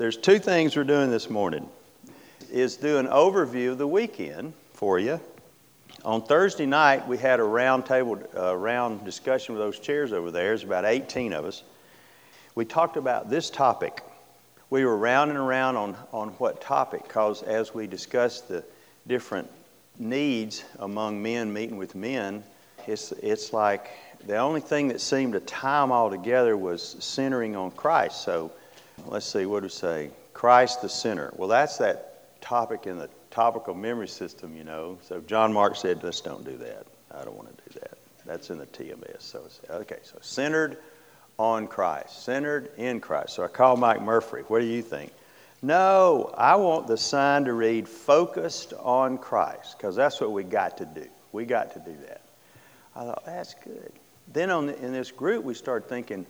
[0.00, 1.68] There's two things we're doing this morning.
[2.50, 5.20] Is do an overview of the weekend for you.
[6.06, 10.30] On Thursday night, we had a round table, uh, round discussion with those chairs over
[10.30, 10.44] there.
[10.44, 11.64] There's about 18 of us.
[12.54, 14.02] We talked about this topic.
[14.70, 18.64] We were round and around on, on what topic, because as we discussed the
[19.06, 19.50] different
[19.98, 22.42] needs among men meeting with men,
[22.86, 23.90] it's, it's like
[24.26, 28.22] the only thing that seemed to tie them all together was centering on Christ.
[28.22, 28.50] So
[29.06, 30.10] let's see, what do we say?
[30.32, 31.32] Christ the center.
[31.36, 34.98] Well, that's that topic in the topical memory system, you know.
[35.02, 36.86] So John Mark said, let's don't do that.
[37.10, 37.98] I don't want to do that.
[38.26, 39.22] That's in the TMS.
[39.22, 40.78] So okay, so centered
[41.38, 43.34] on Christ, centered in Christ.
[43.34, 44.42] So I called Mike Murphy.
[44.48, 45.12] What do you think?
[45.62, 50.78] No, I want the sign to read focused on Christ because that's what we got
[50.78, 51.06] to do.
[51.32, 52.22] We got to do that.
[52.96, 53.92] I thought, that's good.
[54.32, 56.26] Then on the, in this group, we started thinking,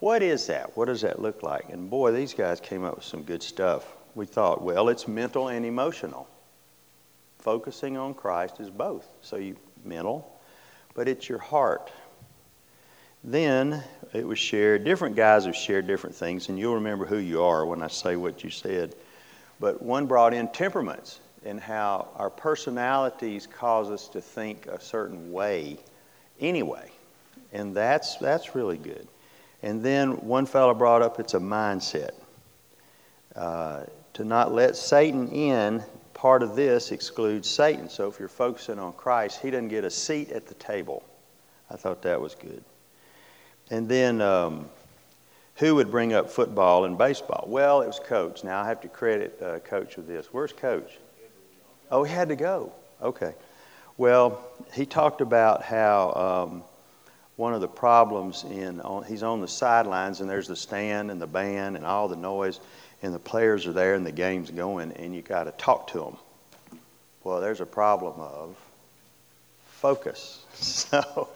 [0.00, 0.76] what is that?
[0.76, 1.70] What does that look like?
[1.70, 3.86] And boy, these guys came up with some good stuff.
[4.14, 6.28] We thought, well, it's mental and emotional.
[7.38, 9.06] Focusing on Christ is both.
[9.22, 10.38] So you mental,
[10.94, 11.90] but it's your heart.
[13.22, 14.84] Then it was shared.
[14.84, 18.16] Different guys have shared different things, and you'll remember who you are when I say
[18.16, 18.94] what you said.
[19.58, 25.32] But one brought in temperaments and how our personalities cause us to think a certain
[25.32, 25.78] way
[26.40, 26.90] anyway.
[27.52, 29.08] And that's, that's really good.
[29.66, 32.12] And then one fellow brought up it's a mindset.
[33.34, 35.82] Uh, to not let Satan in,
[36.14, 37.88] part of this excludes Satan.
[37.88, 41.02] So if you're focusing on Christ, he doesn't get a seat at the table.
[41.68, 42.62] I thought that was good.
[43.68, 44.68] And then um,
[45.56, 47.46] who would bring up football and baseball?
[47.48, 48.44] Well, it was Coach.
[48.44, 50.26] Now I have to credit uh, Coach with this.
[50.30, 50.92] Where's Coach?
[51.90, 52.72] Oh, he had to go.
[53.02, 53.34] Okay.
[53.96, 56.62] Well, he talked about how um,
[57.36, 61.20] one of the problems in on, he's on the sidelines and there's the stand and
[61.20, 62.60] the band and all the noise
[63.02, 65.98] and the players are there and the game's going and you got to talk to
[65.98, 66.16] them.
[67.24, 68.56] Well, there's a problem of
[69.66, 70.42] focus.
[70.56, 71.28] So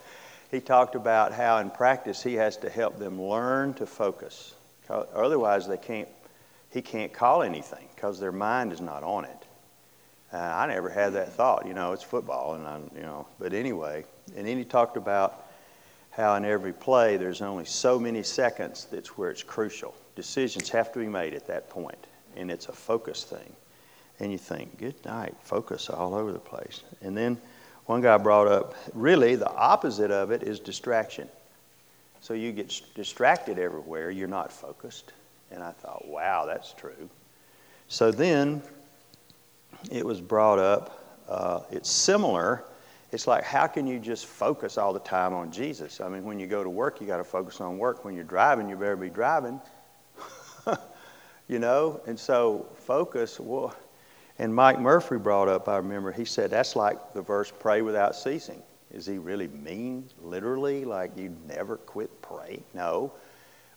[0.50, 4.55] he talked about how in practice he has to help them learn to focus.
[4.88, 6.09] Otherwise, they can't.
[6.71, 9.44] He can't call anything because their mind is not on it.
[10.32, 11.67] Uh, I never had that thought.
[11.67, 13.27] You know, it's football, and I, you know.
[13.38, 14.05] But anyway,
[14.37, 15.50] and then he talked about
[16.10, 19.94] how in every play there's only so many seconds that's where it's crucial.
[20.16, 22.06] Decisions have to be made at that point,
[22.37, 23.54] and it's a focus thing.
[24.19, 26.82] And you think, good night, focus all over the place.
[27.00, 27.38] And then
[27.87, 31.28] one guy brought up, really, the opposite of it is distraction.
[32.20, 35.12] So you get distracted everywhere, you're not focused.
[35.50, 37.09] And I thought, wow, that's true.
[37.88, 38.62] So then
[39.91, 42.65] it was brought up, uh, it's similar
[43.12, 46.00] it's like, how can you just focus all the time on Jesus?
[46.00, 48.04] I mean, when you go to work, you got to focus on work.
[48.04, 49.60] When you're driving, you better be driving.
[51.49, 52.00] you know?
[52.06, 53.75] And so, focus, well,
[54.38, 58.15] and Mike Murphy brought up, I remember, he said, that's like the verse, pray without
[58.15, 58.62] ceasing.
[58.93, 62.65] Is he really mean, literally, like you never quit praying?
[62.72, 63.12] No.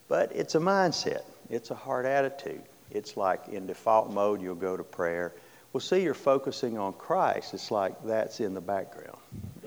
[0.07, 2.61] But it's a mindset, it's a heart attitude.
[2.91, 5.33] It's like in default mode, you'll go to prayer
[5.73, 7.55] well, see, you're focusing on Christ.
[7.55, 9.17] It's like that's in the background.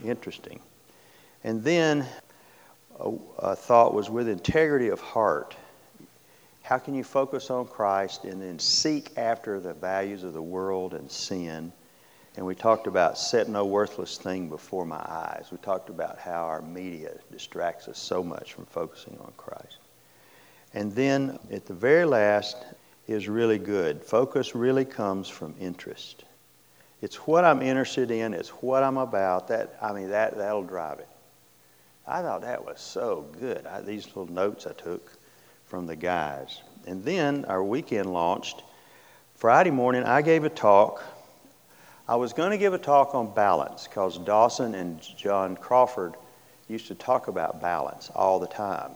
[0.05, 0.61] Interesting.
[1.43, 2.06] And then
[3.00, 5.56] a, a thought was with integrity of heart.
[6.62, 10.94] How can you focus on Christ and then seek after the values of the world
[10.94, 11.72] and sin?
[12.37, 15.49] And we talked about set no worthless thing before my eyes.
[15.50, 19.78] We talked about how our media distracts us so much from focusing on Christ.
[20.75, 22.56] And then at the very last,
[23.06, 24.03] is really good.
[24.03, 26.25] Focus really comes from interest.
[27.03, 29.49] It's what I'm interested in, it's what I'm about.
[29.49, 31.09] That I mean that that'll drive it.
[32.06, 33.67] I thought that was so good.
[33.67, 35.12] I, these little notes I took
[35.67, 36.62] from the guys.
[36.87, 38.62] And then our weekend launched.
[39.34, 41.05] Friday morning I gave a talk.
[42.09, 46.15] I was going to give a talk on balance because Dawson and John Crawford
[46.69, 48.93] used to talk about balance all the time.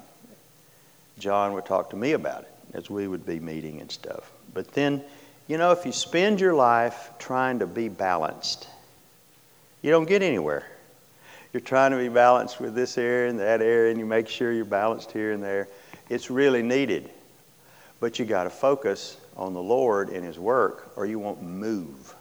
[1.19, 4.31] John would talk to me about it as we would be meeting and stuff.
[4.55, 5.03] But then,
[5.49, 8.69] you know, if you spend your life trying to be balanced,
[9.83, 10.67] you don't get anywhere.
[11.53, 14.53] You're trying to be balanced with this area and that area, and you make sure
[14.53, 15.69] you're balanced here and there.
[16.09, 17.11] It's really needed.
[17.99, 22.15] But you got to focus on the Lord and His work, or you won't move.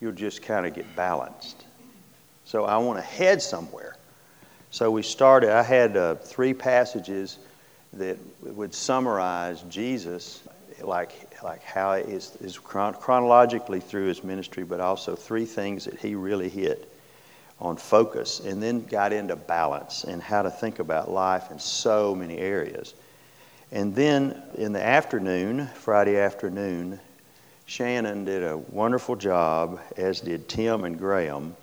[0.00, 1.64] You'll just kind of get balanced.
[2.44, 3.96] So I want to head somewhere.
[4.70, 7.38] So we started, I had uh, three passages
[7.98, 10.42] that would summarize Jesus,
[10.80, 11.12] like,
[11.42, 16.48] like how is, is chronologically through his ministry, but also three things that he really
[16.48, 16.92] hit
[17.58, 22.14] on focus, and then got into balance and how to think about life in so
[22.14, 22.94] many areas.
[23.72, 27.00] And then in the afternoon, Friday afternoon,
[27.64, 31.56] Shannon did a wonderful job, as did Tim and Graham.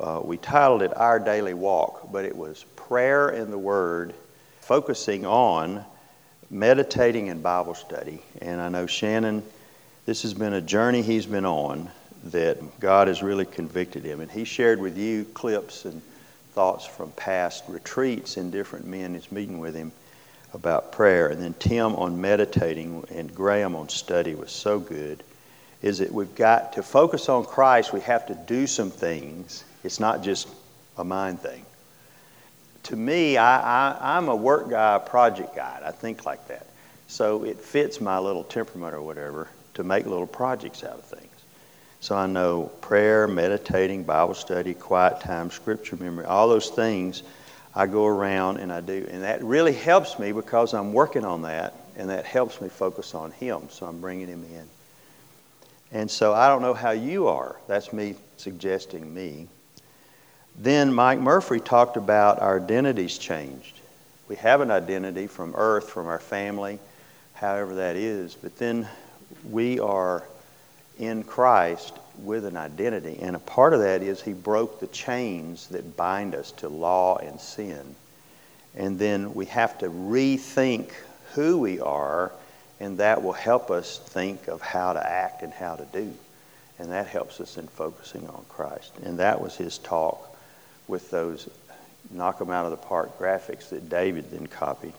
[0.00, 4.14] Uh, we titled it Our Daily Walk, but it was Prayer and the Word,
[4.68, 5.82] focusing on
[6.50, 8.20] meditating and Bible study.
[8.42, 9.42] And I know Shannon,
[10.04, 11.88] this has been a journey he's been on
[12.24, 14.20] that God has really convicted him.
[14.20, 16.02] And he shared with you clips and
[16.52, 19.90] thoughts from past retreats and different men he's meeting with him
[20.52, 21.28] about prayer.
[21.28, 25.24] And then Tim on meditating and Graham on study was so good.
[25.80, 29.64] Is that we've got to focus on Christ, we have to do some things.
[29.82, 30.46] It's not just
[30.98, 31.64] a mind thing.
[32.88, 35.82] To me, I, I'm a work guy, a project guy.
[35.84, 36.66] I think like that.
[37.06, 41.28] So it fits my little temperament or whatever to make little projects out of things.
[42.00, 47.24] So I know prayer, meditating, Bible study, quiet time, scripture memory, all those things
[47.74, 49.06] I go around and I do.
[49.10, 53.14] And that really helps me because I'm working on that and that helps me focus
[53.14, 53.68] on Him.
[53.68, 54.66] So I'm bringing Him in.
[55.92, 57.56] And so I don't know how you are.
[57.66, 59.48] That's me suggesting me.
[60.60, 63.80] Then Mike Murphy talked about our identities changed.
[64.26, 66.80] We have an identity from earth, from our family,
[67.34, 68.88] however that is, but then
[69.48, 70.24] we are
[70.98, 73.18] in Christ with an identity.
[73.22, 77.18] And a part of that is he broke the chains that bind us to law
[77.18, 77.94] and sin.
[78.74, 80.90] And then we have to rethink
[81.34, 82.32] who we are,
[82.80, 86.12] and that will help us think of how to act and how to do.
[86.80, 88.92] And that helps us in focusing on Christ.
[89.04, 90.27] And that was his talk
[90.88, 91.48] with those
[92.10, 94.94] knock them out of the park graphics that David then copied.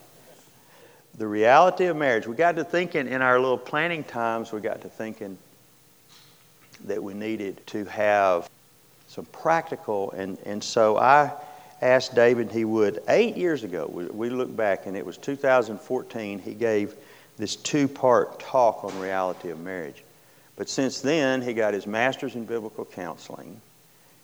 [1.18, 2.28] The reality of marriage.
[2.28, 5.38] We got to thinking in our little planning times, we got to thinking
[6.86, 8.50] that we needed to have
[9.08, 10.12] some practical.
[10.12, 11.34] And, and so I
[11.82, 13.02] asked David he would.
[13.10, 16.96] Eight years ago, we, we look back, and it was 2014, he gave
[17.38, 20.04] this two part talk on reality of marriage.
[20.56, 23.62] But since then, he got his master's in biblical counseling.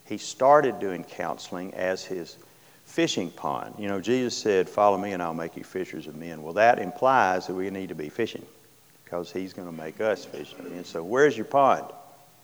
[0.06, 2.36] He started doing counseling as his
[2.84, 3.74] fishing pond.
[3.78, 6.42] You know, Jesus said, Follow me and I'll make you fishers of men.
[6.42, 8.46] Well, that implies that we need to be fishing
[9.04, 10.66] because he's going to make us fishing.
[10.72, 11.84] And so, where's your pond?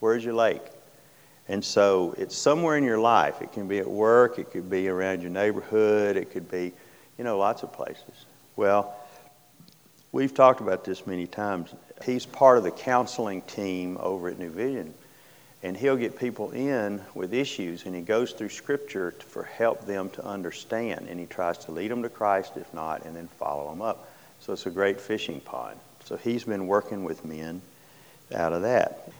[0.00, 0.62] Where's your lake?
[1.48, 3.42] And so it's somewhere in your life.
[3.42, 6.72] It can be at work, it could be around your neighborhood, it could be,
[7.18, 8.26] you know, lots of places.
[8.56, 8.94] Well,
[10.12, 11.74] we've talked about this many times.
[12.04, 14.94] He's part of the counseling team over at New Vision.
[15.62, 19.86] And he'll get people in with issues, and he goes through Scripture to, for help
[19.86, 21.06] them to understand.
[21.08, 24.08] And he tries to lead them to Christ, if not, and then follow them up.
[24.40, 25.78] So it's a great fishing pond.
[26.04, 27.62] So he's been working with men
[28.34, 29.12] out of that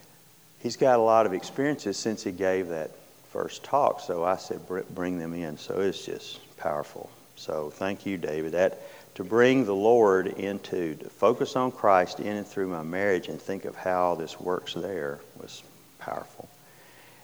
[0.62, 2.91] he's got a lot of experiences since he gave that
[3.31, 4.00] first talk.
[4.00, 4.61] So I said,
[4.94, 5.59] bring them in.
[5.59, 7.11] So it's just powerful.
[7.37, 8.53] So thank you, David.
[8.53, 8.81] That
[9.17, 13.41] to bring the Lord into to focus on Christ in and through my marriage and
[13.41, 15.62] think of how this works there was
[16.05, 16.49] powerful.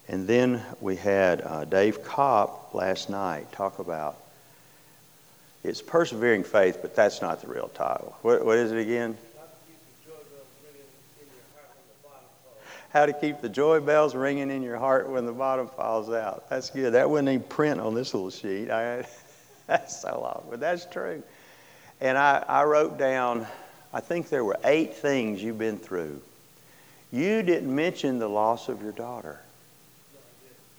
[0.09, 4.17] And then we had uh, Dave Kopp last night talk about
[5.65, 8.17] it's persevering faith, but that's not the real title.
[8.23, 9.17] what, what is it again?
[12.91, 16.49] how to keep the joy bells ringing in your heart when the bottom falls out.
[16.49, 16.95] That's good.
[16.95, 18.71] That wouldn't even print on this little sheet.
[18.71, 19.07] I,
[19.67, 21.23] that's so long, but that's true.
[22.01, 23.47] And I, I wrote down,
[23.93, 26.23] I think there were eight things you've been through.
[27.11, 29.41] You didn't mention the loss of your daughter.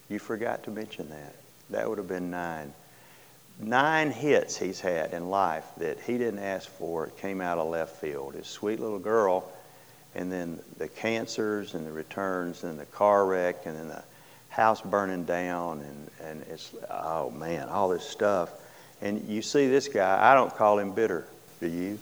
[0.10, 1.36] You forgot to mention that.
[1.70, 2.74] That would have been nine.
[3.60, 7.08] Nine hits he's had in life that he didn't ask for.
[7.08, 8.36] It came out of left field.
[8.36, 9.52] His sweet little girl
[10.16, 14.04] and then the cancers and the returns and the car wreck and then the
[14.50, 18.52] house burning down and, and it's oh man all this stuff
[19.02, 21.28] and you see this guy i don't call him bitter
[21.60, 22.00] do you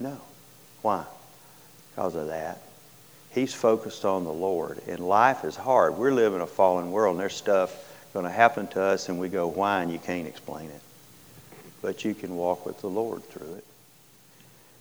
[0.00, 0.18] no
[0.80, 1.04] why
[1.90, 2.60] because of that
[3.34, 7.20] he's focused on the lord and life is hard we're living a fallen world and
[7.20, 10.70] there's stuff going to happen to us and we go why and you can't explain
[10.70, 10.80] it
[11.82, 13.64] but you can walk with the lord through it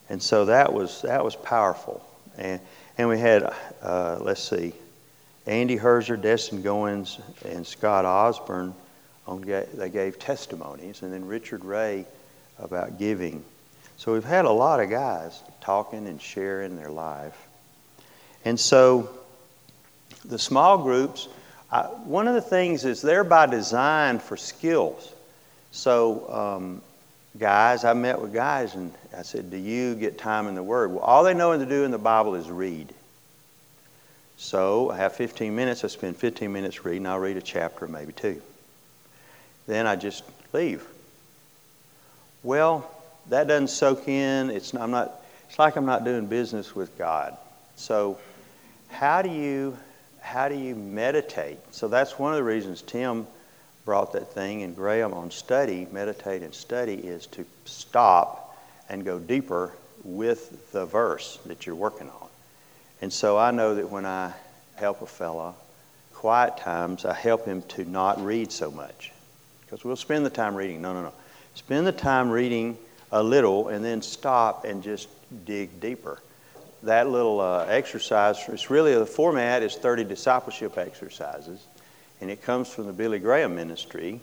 [0.10, 2.06] and so that was that was powerful
[2.38, 2.60] and,
[2.98, 4.74] and we had, uh, let's see,
[5.46, 8.74] Andy Herzer, Destin Goins, and Scott Osborne.
[9.26, 12.06] On, they gave testimonies, and then Richard Ray
[12.60, 13.44] about giving.
[13.96, 17.48] So we've had a lot of guys talking and sharing their life.
[18.46, 19.10] And so
[20.26, 21.28] the small groups,
[21.72, 25.14] I, one of the things is they're by design for skills.
[25.72, 26.82] So um,
[27.38, 30.92] guys, I met with guys and I said, Do you get time in the Word?
[30.92, 32.94] Well, all they know to do in the Bible is read.
[34.38, 35.84] So I have 15 minutes.
[35.84, 37.06] I spend 15 minutes reading.
[37.06, 38.42] I'll read a chapter, maybe two.
[39.68, 40.86] Then I just leave.
[42.44, 42.90] Well,
[43.30, 44.50] that doesn't soak in.
[44.50, 45.22] It's I'm not.
[45.48, 47.38] It's like I'm not doing business with God.
[47.76, 48.18] So,
[48.94, 49.78] how do you
[50.22, 51.58] how do you meditate?
[51.72, 53.28] So that's one of the reasons Tim
[53.84, 58.58] brought that thing and Graham on study, meditate and study is to stop
[58.90, 59.74] and go deeper
[60.04, 62.30] with the verse that you're working on.
[63.02, 64.32] And so I know that when I
[64.76, 65.54] help a fella,
[66.14, 69.12] quiet times, I help him to not read so much.
[69.62, 70.82] Because we'll spend the time reading.
[70.82, 71.14] No, no, no.
[71.56, 72.78] Spend the time reading
[73.12, 75.10] a little and then stop and just
[75.46, 76.22] dig deeper.
[76.84, 81.66] That little uh, exercise, it's really the format is 30 discipleship exercises,
[82.20, 84.20] and it comes from the Billy Graham ministry.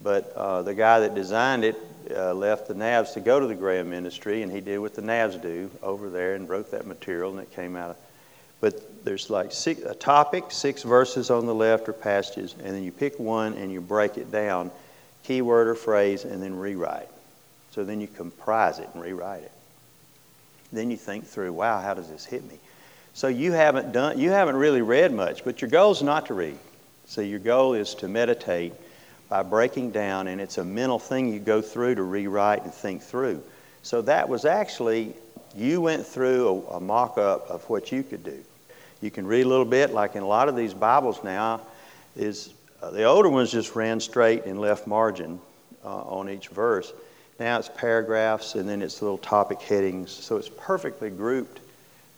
[0.00, 1.76] But uh, the guy that designed it
[2.14, 5.02] uh, left the Navs to go to the Graham ministry, and he did what the
[5.02, 7.90] Navs do over there and wrote that material, and it came out.
[7.90, 7.96] Of,
[8.60, 12.84] but there's like six, a topic, six verses on the left or passages, and then
[12.84, 14.70] you pick one and you break it down,
[15.24, 17.08] keyword or phrase, and then rewrite.
[17.72, 19.52] So then you comprise it and rewrite it.
[20.72, 22.58] Then you think through, wow, how does this hit me?
[23.14, 26.34] So you haven't done, you haven't really read much, but your goal is not to
[26.34, 26.58] read.
[27.06, 28.72] So your goal is to meditate
[29.28, 33.02] by breaking down, and it's a mental thing you go through to rewrite and think
[33.02, 33.42] through.
[33.82, 35.14] So that was actually,
[35.56, 38.38] you went through a, a mock up of what you could do.
[39.00, 41.60] You can read a little bit, like in a lot of these Bibles now,
[42.16, 45.40] is uh, the older ones just ran straight and left margin
[45.84, 46.92] uh, on each verse.
[47.38, 51.60] Now it's paragraphs and then it's little topic headings, so it's perfectly grouped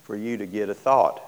[0.05, 1.23] for you to get a thought.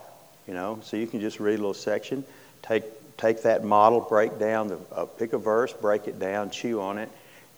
[0.46, 2.24] You know, so you can just read a little section,
[2.62, 2.84] take
[3.16, 6.98] take that model, break down the uh, pick a verse, break it down, chew on
[6.98, 7.08] it,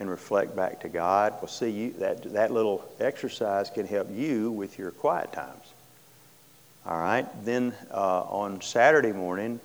[0.01, 1.33] and reflect back to God.
[1.41, 5.65] Well, see, you, that that little exercise can help you with your quiet times.
[6.87, 7.27] All right.
[7.45, 9.61] Then uh, on Saturday morning,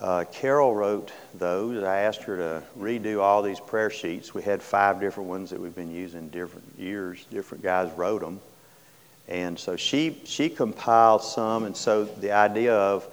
[0.00, 1.82] uh, Carol wrote those.
[1.84, 4.32] I asked her to redo all these prayer sheets.
[4.34, 7.24] We had five different ones that we've been using different years.
[7.30, 8.40] Different guys wrote them,
[9.28, 11.64] and so she she compiled some.
[11.64, 13.06] And so the idea of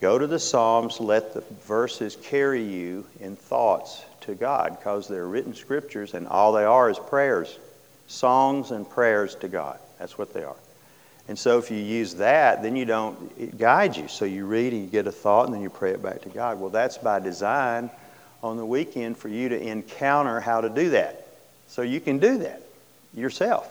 [0.00, 5.26] go to the Psalms, let the verses carry you in thoughts to God, because they're
[5.26, 7.58] written scriptures, and all they are is prayers,
[8.06, 9.78] songs and prayers to God.
[9.98, 10.56] That's what they are.
[11.26, 14.08] And so if you use that, then you don't, it guides you.
[14.08, 16.28] So you read and you get a thought and then you pray it back to
[16.28, 16.60] God.
[16.60, 17.90] Well, that's by design
[18.42, 21.26] on the weekend for you to encounter how to do that.
[21.68, 22.62] So you can do that
[23.14, 23.66] yourself.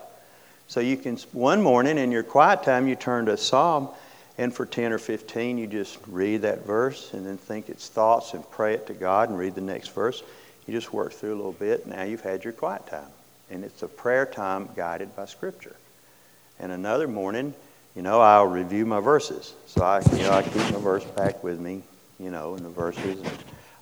[0.67, 3.89] So you can, one morning in your quiet time, you turn to a psalm
[4.39, 8.33] and for 10 or 15, you just read that verse and then think its thoughts
[8.33, 10.23] and pray it to God and read the next verse.
[10.65, 11.85] You just work through a little bit.
[11.85, 13.11] Now you've had your quiet time.
[13.51, 15.75] And it's a prayer time guided by Scripture.
[16.63, 17.53] And another morning,
[17.93, 19.53] you know, I'll review my verses.
[19.65, 21.81] So I, you know, I keep my verse pack with me,
[22.21, 23.37] you know, and the verses, and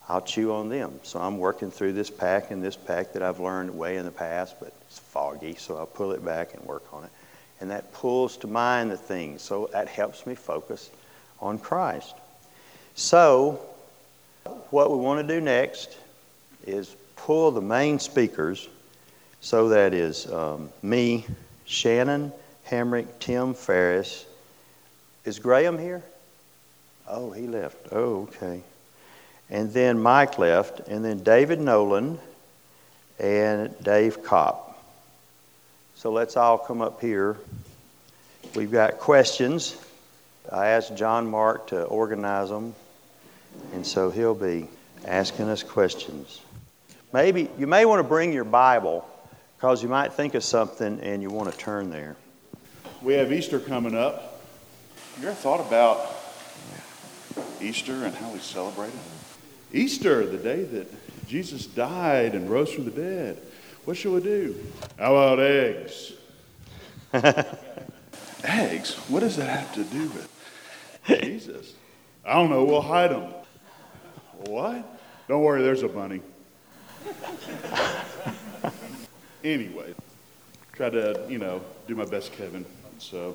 [0.08, 0.98] I'll chew on them.
[1.04, 4.10] So I'm working through this pack and this pack that I've learned way in the
[4.10, 7.10] past, but it's foggy, so I'll pull it back and work on it.
[7.60, 9.42] And that pulls to mind the things.
[9.42, 10.90] So that helps me focus
[11.38, 12.16] on Christ.
[12.96, 13.60] So,
[14.70, 15.98] what we want to do next
[16.66, 18.68] is pull the main speakers.
[19.40, 21.26] So that is um, me,
[21.64, 22.32] Shannon,
[22.68, 24.24] Hamrick, Tim Ferris.
[25.24, 26.02] Is Graham here?
[27.08, 27.76] Oh, he left.
[27.92, 28.62] Oh, okay.
[29.50, 32.18] And then Mike left, and then David Nolan
[33.18, 34.68] and Dave Kopp.
[35.96, 37.36] So let's all come up here.
[38.54, 39.76] We've got questions.
[40.50, 42.74] I asked John Mark to organize them,
[43.74, 44.66] and so he'll be
[45.04, 46.40] asking us questions.
[47.12, 49.06] Maybe you may want to bring your Bible
[49.56, 52.16] because you might think of something and you want to turn there
[53.02, 54.40] we have Easter coming up.
[55.20, 56.14] You ever thought about
[57.60, 59.76] Easter and how we celebrate it?
[59.76, 63.42] Easter, the day that Jesus died and rose from the dead.
[63.84, 64.56] What shall we do?
[64.98, 66.12] How about eggs?
[68.44, 68.94] eggs?
[69.08, 70.28] What does that have to do with
[71.06, 71.74] Jesus?
[72.24, 72.64] I don't know.
[72.64, 73.32] We'll hide them.
[74.46, 75.00] What?
[75.26, 76.20] Don't worry, there's a bunny.
[79.44, 79.94] anyway,
[80.74, 82.64] try to, you know, do my best, Kevin.
[83.02, 83.34] So,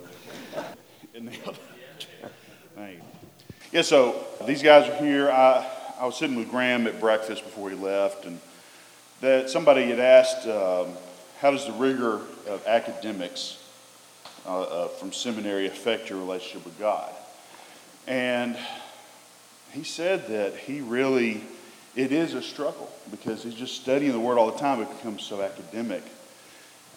[3.72, 5.30] yeah, so these guys are here.
[5.30, 5.70] I,
[6.00, 8.40] I was sitting with Graham at breakfast before he left, and
[9.20, 10.94] that somebody had asked, um,
[11.42, 13.62] how does the rigor of academics
[14.46, 17.14] uh, uh, from seminary affect your relationship with God?
[18.08, 18.58] And
[19.74, 21.44] he said that he really,
[21.94, 24.82] it is a struggle because he's just studying the Word all the time.
[24.82, 26.04] It becomes so academic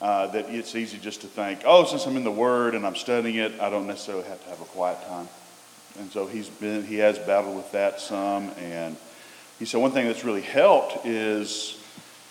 [0.01, 2.97] uh, that it's easy just to think, oh, since I'm in the Word and I'm
[2.97, 5.29] studying it, I don't necessarily have to have a quiet time.
[5.99, 8.51] And so he's been, he has battled with that some.
[8.59, 8.97] And
[9.59, 11.79] he said one thing that's really helped is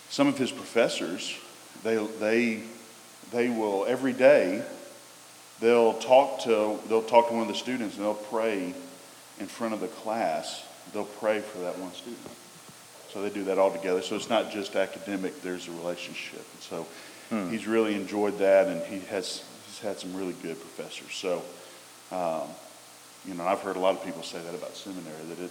[0.08, 1.36] some of his professors,
[1.84, 2.62] they, they
[3.30, 4.62] they will every day
[5.60, 8.74] they'll talk to they'll talk to one of the students and they'll pray
[9.38, 10.64] in front of the class.
[10.92, 12.18] They'll pray for that one student.
[13.12, 14.02] So they do that all together.
[14.02, 15.42] So it's not just academic.
[15.42, 16.44] There's a relationship.
[16.52, 16.86] And so
[17.30, 17.50] hmm.
[17.50, 21.14] he's really enjoyed that, and he has he's had some really good professors.
[21.14, 21.42] So.
[22.12, 22.48] Um,
[23.26, 25.50] you know, I've heard a lot of people say that about seminary, that it,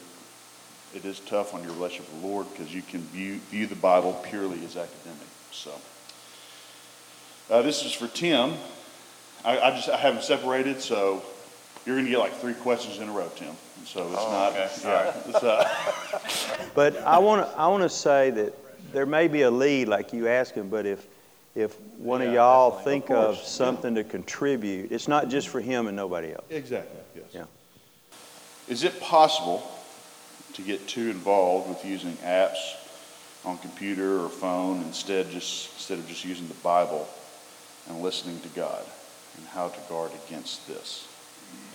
[0.95, 3.75] it is tough on your relationship with the Lord because you can view, view the
[3.75, 5.27] Bible purely as academic.
[5.51, 5.71] So,
[7.49, 8.53] uh, this is for Tim.
[9.45, 11.21] I, I, just I haven't separated, so
[11.85, 13.55] you're going to get like three questions in a row, Tim.
[13.85, 14.51] So it's oh, not.
[14.51, 14.69] Okay.
[14.83, 18.53] Yeah, it's, uh, but I want to I want to say that
[18.91, 21.07] there may be a lead like you asked him, but if
[21.59, 24.03] if one yeah, of y'all think of, of something yeah.
[24.03, 26.45] to contribute, it's not just for him and nobody else.
[26.49, 26.99] Exactly.
[27.15, 27.25] Yes.
[27.33, 27.43] Yeah.
[28.69, 29.69] Is it possible
[30.53, 32.75] to get too involved with using apps
[33.43, 37.07] on computer or phone instead just instead of just using the Bible
[37.89, 38.83] and listening to God
[39.37, 41.07] and how to guard against this?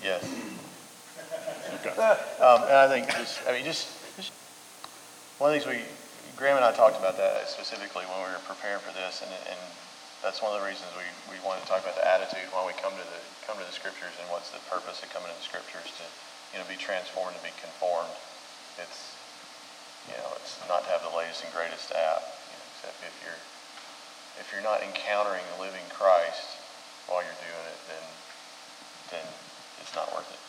[0.02, 0.24] Yes.
[1.74, 1.94] Okay.
[2.40, 4.32] Um, and I think just I mean just, just
[5.38, 6.03] one of the things we
[6.34, 9.60] Graham and I talked about that specifically when we were preparing for this, and, and
[10.18, 12.74] that's one of the reasons we, we wanted to talk about the attitude when we
[12.82, 15.46] come to the come to the scriptures and what's the purpose of coming to the
[15.46, 16.04] scriptures to
[16.50, 18.14] you know, be transformed and be conformed.
[18.82, 19.14] It's,
[20.10, 23.14] you know, it's not to have the latest and greatest app, you know, except if
[23.22, 23.42] you're,
[24.38, 26.58] if you're not encountering the living Christ
[27.06, 28.04] while you're doing it, then,
[29.14, 29.26] then
[29.78, 30.43] it's not worth it.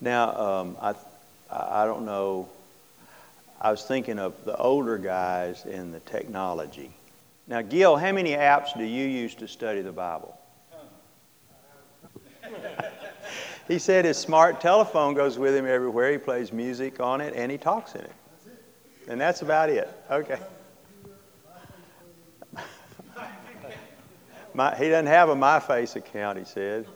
[0.00, 0.94] Now, um, I,
[1.50, 2.48] I don't know.
[3.60, 6.90] I was thinking of the older guys in the technology.
[7.46, 10.36] Now, Gil, how many apps do you use to study the Bible?
[13.68, 16.12] he said his smart telephone goes with him everywhere.
[16.12, 18.12] He plays music on it and he talks in it.
[19.08, 19.88] And that's about it.
[20.10, 20.38] Okay.
[24.54, 26.86] My, he doesn't have a MySpace account, he said.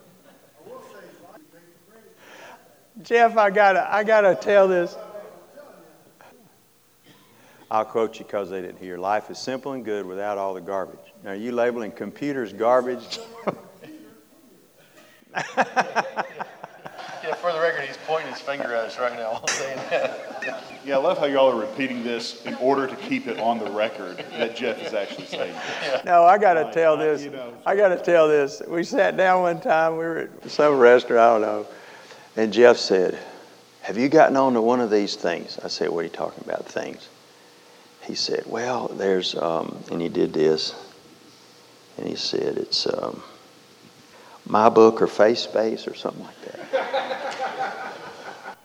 [3.02, 4.96] Jeff, I gotta, I gotta tell this.
[7.70, 8.98] I'll quote you because they didn't hear.
[8.98, 10.98] Life is simple and good without all the garbage.
[11.22, 13.20] Now, are you labeling computers garbage?
[15.36, 20.64] yeah, for the record, he's pointing his finger at us right now while saying that.
[20.84, 23.70] Yeah, I love how y'all are repeating this in order to keep it on the
[23.70, 25.54] record that Jeff is actually saying.
[25.82, 26.02] Yeah.
[26.04, 27.28] No, I got to tell this.
[27.64, 28.62] I got to tell this.
[28.66, 29.92] We sat down one time.
[29.92, 31.20] We were at some restaurant.
[31.20, 31.66] I don't know.
[32.36, 33.18] And Jeff said,
[33.82, 36.66] "Have you gotten onto one of these things?" I said, "What are you talking about?
[36.66, 37.08] Things?"
[38.02, 40.74] He said, "Well, there's," um, and he did this,
[41.98, 43.22] and he said, "It's." Um,
[44.50, 47.94] my book or face space or something like that.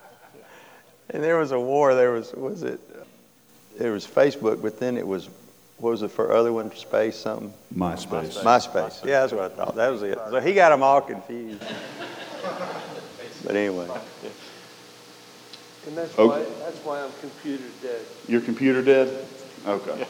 [1.10, 1.94] and there was a war.
[1.94, 2.80] There was was it?
[3.78, 5.28] There was Facebook, but then it was
[5.78, 6.74] what was it for other one?
[6.74, 7.52] Space something.
[7.74, 8.42] MySpace.
[8.42, 9.04] MySpace.
[9.04, 9.76] Yeah, that's what I thought.
[9.76, 10.18] That was it.
[10.30, 11.62] So he got them all confused.
[13.46, 13.88] but anyway.
[15.86, 18.00] And that's why that's why I'm computer dead.
[18.26, 19.24] You're computer dead.
[19.64, 20.06] Okay.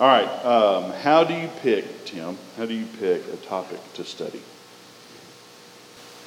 [0.00, 0.28] All right.
[0.44, 2.38] Um, how do you pick, Tim?
[2.56, 4.40] How do you pick a topic to study?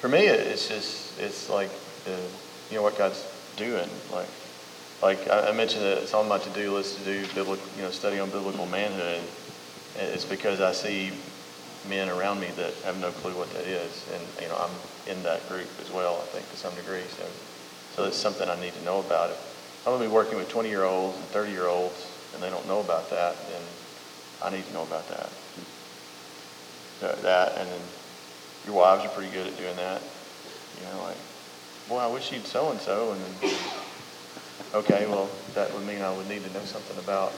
[0.01, 1.69] For me, it's just it's like
[2.03, 2.19] the,
[2.69, 3.25] you know what God's
[3.55, 3.87] doing.
[4.11, 4.27] Like
[5.01, 8.19] like I mentioned that it's on my to-do list to do biblical, you know, study
[8.19, 9.21] on biblical manhood.
[9.97, 11.11] It's because I see
[11.87, 15.23] men around me that have no clue what that is, and you know I'm in
[15.23, 16.21] that group as well.
[16.21, 17.25] I think to some degree, so
[17.95, 19.31] so it's something I need to know about.
[19.31, 19.37] It.
[19.85, 22.67] I'm gonna be working with 20 year olds and 30 year olds and they don't
[22.67, 23.61] know about that, then
[24.41, 25.29] I need to know about that.
[27.01, 27.81] Uh, that, and then
[28.65, 30.01] your wives are pretty good at doing that.
[30.79, 31.17] You know, like,
[31.89, 33.53] boy, I wish you'd so and so, and then,
[34.73, 37.33] okay, well, that would mean I would need to know something about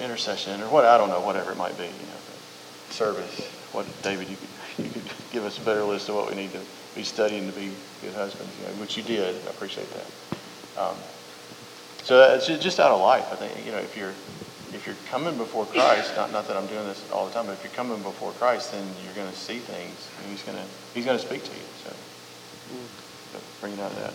[0.00, 1.84] intercession or what I don't know, whatever it might be.
[1.84, 2.15] You know,
[2.90, 3.48] service.
[3.72, 6.52] What David, you could you could give us a better list of what we need
[6.52, 6.60] to
[6.94, 7.70] be studying to be
[8.02, 9.34] good husbands, you know, which you did.
[9.46, 10.80] I appreciate that.
[10.82, 10.96] Um,
[12.02, 13.26] so it's just out of life.
[13.32, 14.14] I think you know if you're
[14.72, 17.52] if you're coming before Christ, not not that I'm doing this all the time, but
[17.52, 20.64] if you're coming before Christ, then you're going to see things, and He's going to
[20.94, 21.62] He's going to speak to you.
[21.84, 21.90] So,
[23.32, 24.12] so bring it out of that.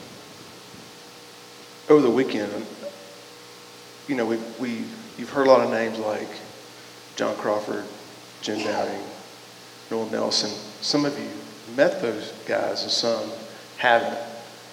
[1.90, 2.66] Over the weekend,
[4.08, 4.84] you know, we we
[5.18, 6.30] you've heard a lot of names like
[7.16, 7.86] John Crawford,
[8.42, 9.04] Jim Downing,
[9.92, 10.50] Noel Nelson.
[10.82, 11.30] Some of you
[11.76, 13.30] met those guys, and some
[13.78, 14.18] haven't.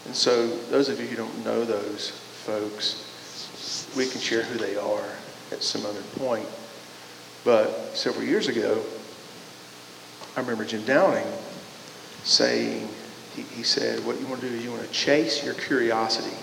[0.07, 2.11] And so, those of you who don't know those
[2.45, 5.05] folks, we can share who they are
[5.53, 6.47] at some other point.
[7.45, 8.83] But several years ago,
[10.37, 11.27] I remember Jim Downing
[12.25, 12.89] saying,
[13.35, 16.35] he, he said, what you want to do is you want to chase your curiosity.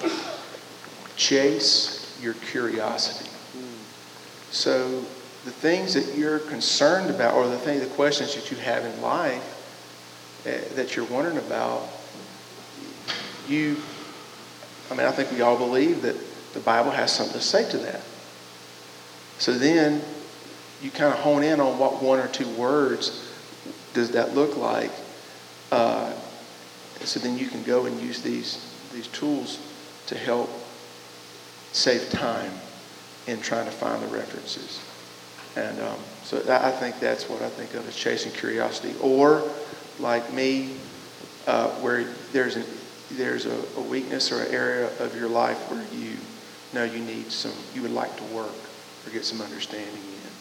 [1.16, 3.30] Chase your curiosity.
[3.54, 3.84] Hmm.
[4.52, 5.06] So
[5.46, 9.02] the things that you're concerned about, or the thing, the questions that you have in
[9.02, 11.88] life uh, that you're wondering about,
[13.48, 13.78] you,
[14.90, 16.16] I mean, I think we all believe that
[16.54, 18.02] the Bible has something to say to that.
[19.38, 20.02] So then
[20.82, 23.32] you kind of hone in on what one or two words
[23.94, 24.92] does that look like.
[25.72, 26.12] Uh,
[27.02, 29.60] so then you can go and use these, these tools
[30.08, 30.50] to help
[31.72, 32.52] save time
[33.28, 34.80] in trying to find the references.
[35.56, 38.94] And um, so I think that's what I think of as chasing curiosity.
[39.02, 39.44] Or,
[40.00, 40.76] like me,
[41.48, 42.66] uh, where there's, an,
[43.12, 46.18] there's a, a weakness or an area of your life where you
[46.74, 48.54] know you need some, you would like to work
[49.06, 50.32] or get some understanding in.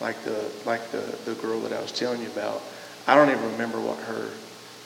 [0.00, 2.62] Like the, like the, the girl that I was telling you about.
[3.06, 4.30] I don't even remember what her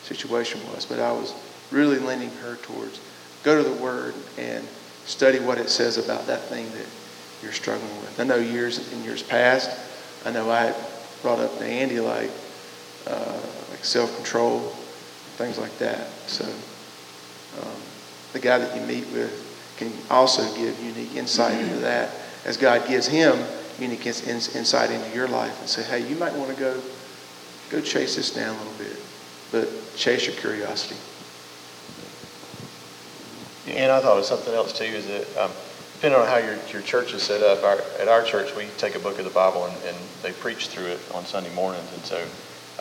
[0.03, 1.35] situation was, but I was
[1.70, 3.01] really leaning her towards
[3.42, 4.66] go to the Word and
[5.05, 6.87] study what it says about that thing that
[7.42, 8.20] you're struggling with.
[8.20, 9.70] I know years in years past,
[10.24, 10.74] I know I
[11.22, 12.31] brought up to Andy like
[13.07, 14.61] uh, like self-control,
[15.37, 16.09] things like that.
[16.26, 17.81] So um,
[18.33, 22.11] the guy that you meet with can also give unique insight into that
[22.44, 23.38] as God gives him
[23.78, 26.81] unique insight into your life and say, hey, you might want to go
[27.70, 28.96] go chase this down a little bit,
[29.50, 30.96] but chase your curiosity.
[33.66, 35.50] And I thought of something else too is that um,
[36.03, 38.97] depending on how your, your church is set up, our, at our church we take
[38.97, 41.87] a book of the Bible and, and they preach through it on Sunday mornings.
[41.95, 42.27] And so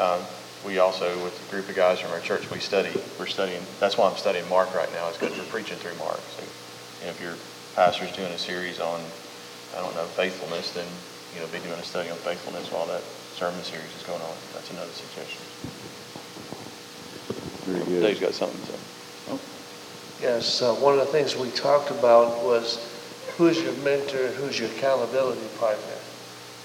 [0.01, 0.25] um,
[0.65, 2.89] we also, with a group of guys from our church, we study.
[3.19, 3.61] We're studying.
[3.79, 5.07] That's why I'm studying Mark right now.
[5.09, 6.17] Is because we're preaching through Mark.
[6.33, 7.35] So you know, if your
[7.75, 8.99] pastor's doing a series on,
[9.77, 10.87] I don't know, faithfulness, then
[11.35, 13.03] you know, be doing a study on faithfulness while that
[13.37, 14.33] sermon series is going on.
[14.55, 15.45] That's another suggestion.
[17.69, 18.01] Very good.
[18.01, 18.79] Dave's got something to say.
[19.29, 19.39] Oh.
[20.21, 22.90] Yes, uh, one of the things we talked about was
[23.37, 25.97] who's your mentor and who's your accountability partner.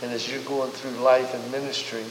[0.03, 2.05] And as you're going through life and ministry,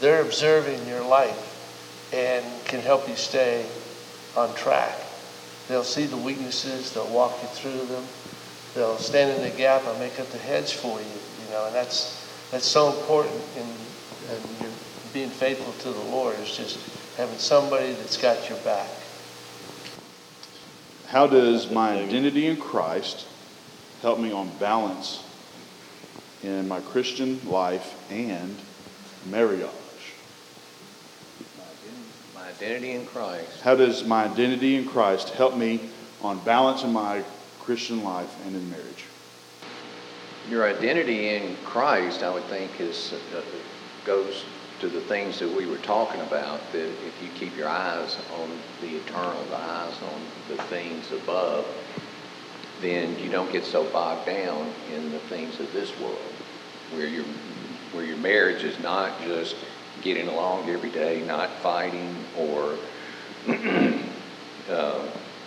[0.00, 3.66] they're observing your life and can help you stay
[4.36, 4.96] on track.
[5.68, 8.04] They'll see the weaknesses, they'll walk you through them,
[8.74, 11.74] they'll stand in the gap and make up the hedge for you, you know, and
[11.74, 12.18] that's
[12.50, 14.72] that's so important in, in
[15.12, 16.78] being faithful to the Lord is just
[17.16, 18.88] having somebody that's got your back.
[21.06, 23.26] How does my identity in Christ
[24.02, 25.22] help me on balance
[26.42, 28.56] in my Christian life and
[29.30, 29.66] marriage?
[32.34, 33.60] My identity in Christ.
[33.60, 35.90] How does my identity in Christ help me
[36.22, 37.22] on balance in my
[37.60, 39.04] Christian life and in marriage?
[40.48, 43.42] Your identity in Christ, I would think, is uh,
[44.04, 44.44] goes
[44.80, 46.60] to the things that we were talking about.
[46.72, 51.66] That if you keep your eyes on the eternal, the eyes on the things above,
[52.80, 56.16] then you don't get so bogged down in the things of this world,
[56.92, 57.24] where your
[57.92, 59.56] where your marriage is not just
[60.02, 62.76] getting along every day, not fighting or
[64.70, 65.02] uh,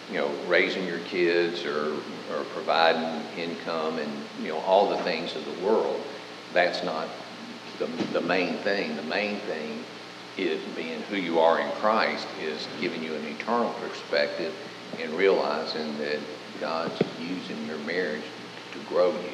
[0.10, 1.94] you know raising your kids or
[2.32, 6.02] or providing income and you know all the things of the world.
[6.54, 7.08] That's not
[7.80, 8.96] the, the main thing.
[8.96, 9.84] The main thing
[10.38, 14.54] is being who you are in Christ is giving you an eternal perspective
[15.00, 16.20] and realizing that
[16.60, 18.24] God's using your marriage
[18.74, 19.30] to grow you,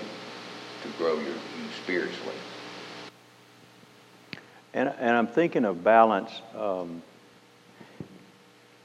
[0.84, 2.36] to grow your, you spiritually.
[4.74, 6.32] And, and I'm thinking of balance.
[6.58, 7.02] Um,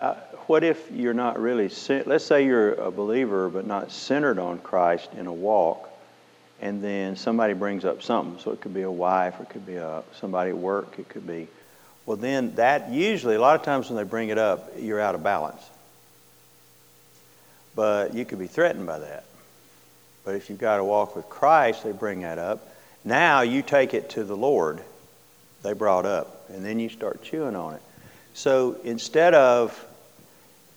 [0.00, 0.14] uh,
[0.46, 1.70] what if you're not really,
[2.06, 5.88] let's say you're a believer but not centered on Christ in a walk,
[6.60, 8.42] and then somebody brings up something.
[8.42, 11.26] So it could be a wife, it could be a, somebody at work, it could
[11.26, 11.48] be.
[12.06, 15.14] Well, then that usually, a lot of times when they bring it up, you're out
[15.14, 15.62] of balance.
[17.74, 19.24] But you could be threatened by that.
[20.24, 22.72] But if you've got to walk with Christ, they bring that up.
[23.04, 24.80] Now you take it to the Lord,
[25.62, 27.82] they brought up, and then you start chewing on it.
[28.32, 29.86] So instead of,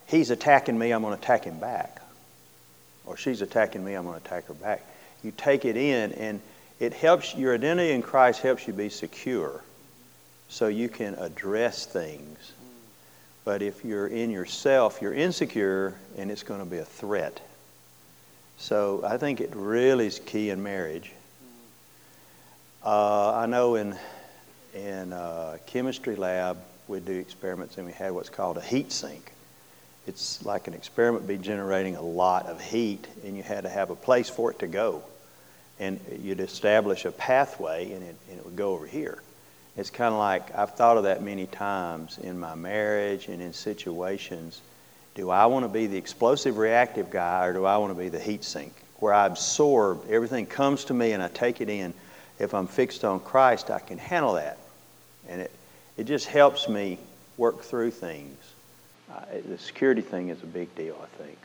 [0.07, 2.01] he's attacking me, I'm going to attack him back,
[3.05, 4.83] or she's attacking me, I'm going to attack her back
[5.23, 6.41] you take it in, and
[6.79, 9.61] it helps your identity in Christ helps you be secure
[10.49, 12.53] so you can address things.
[13.47, 17.39] But if you're in yourself, you're insecure and it's going to be a threat.
[18.57, 21.13] So I think it really is key in marriage.
[22.85, 23.95] Uh, I know in
[24.75, 26.57] in uh, chemistry lab
[26.89, 29.31] we do experiments and we had what's called a heat sink
[30.07, 33.89] it's like an experiment be generating a lot of heat, and you had to have
[33.89, 35.03] a place for it to go.
[35.79, 39.21] And you'd establish a pathway, and it, and it would go over here.
[39.77, 43.53] It's kind of like I've thought of that many times in my marriage and in
[43.53, 44.61] situations.
[45.15, 48.09] Do I want to be the explosive reactive guy, or do I want to be
[48.09, 51.93] the heat sink where I absorb, everything comes to me and I take it in.
[52.39, 54.57] If I'm fixed on Christ, I can handle that.
[55.27, 55.51] And it,
[55.97, 56.99] it just helps me
[57.37, 58.37] work through things.
[59.11, 61.37] Uh, the security thing is a big deal, I think.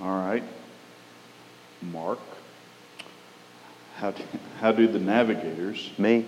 [0.00, 0.42] All right.
[1.82, 2.18] Mark,
[4.00, 4.22] how do,
[4.60, 6.24] how do the navigators Me?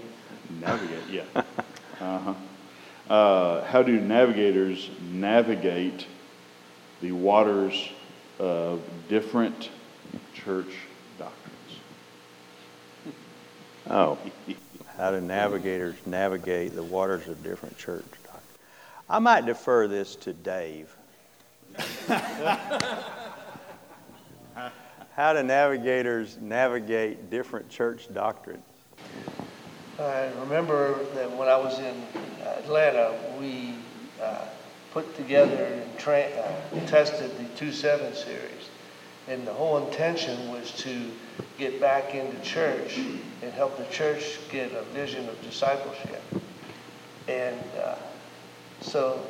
[0.61, 1.03] navigate?
[1.11, 1.23] Yeah.
[2.01, 2.35] Uh-huh.
[3.09, 6.07] Uh, how do navigators navigate
[7.01, 7.89] the waters
[8.39, 9.71] of different
[10.35, 10.75] church
[11.19, 11.79] doctrines?
[13.91, 14.17] Oh,
[14.97, 18.59] how do navigators navigate the waters of different church doctrines?
[19.09, 20.95] I might defer this to Dave.
[25.23, 28.65] how do navigators navigate different church doctrines?
[29.97, 31.95] I remember that when I was in
[32.45, 33.77] Atlanta, we
[34.21, 34.47] uh,
[34.91, 38.69] put together and tra- uh, tested the 2-7 series.
[39.29, 41.13] And the whole intention was to
[41.57, 42.99] get back into church
[43.43, 46.21] and help the church get a vision of discipleship.
[47.29, 47.95] And uh,
[48.81, 49.25] so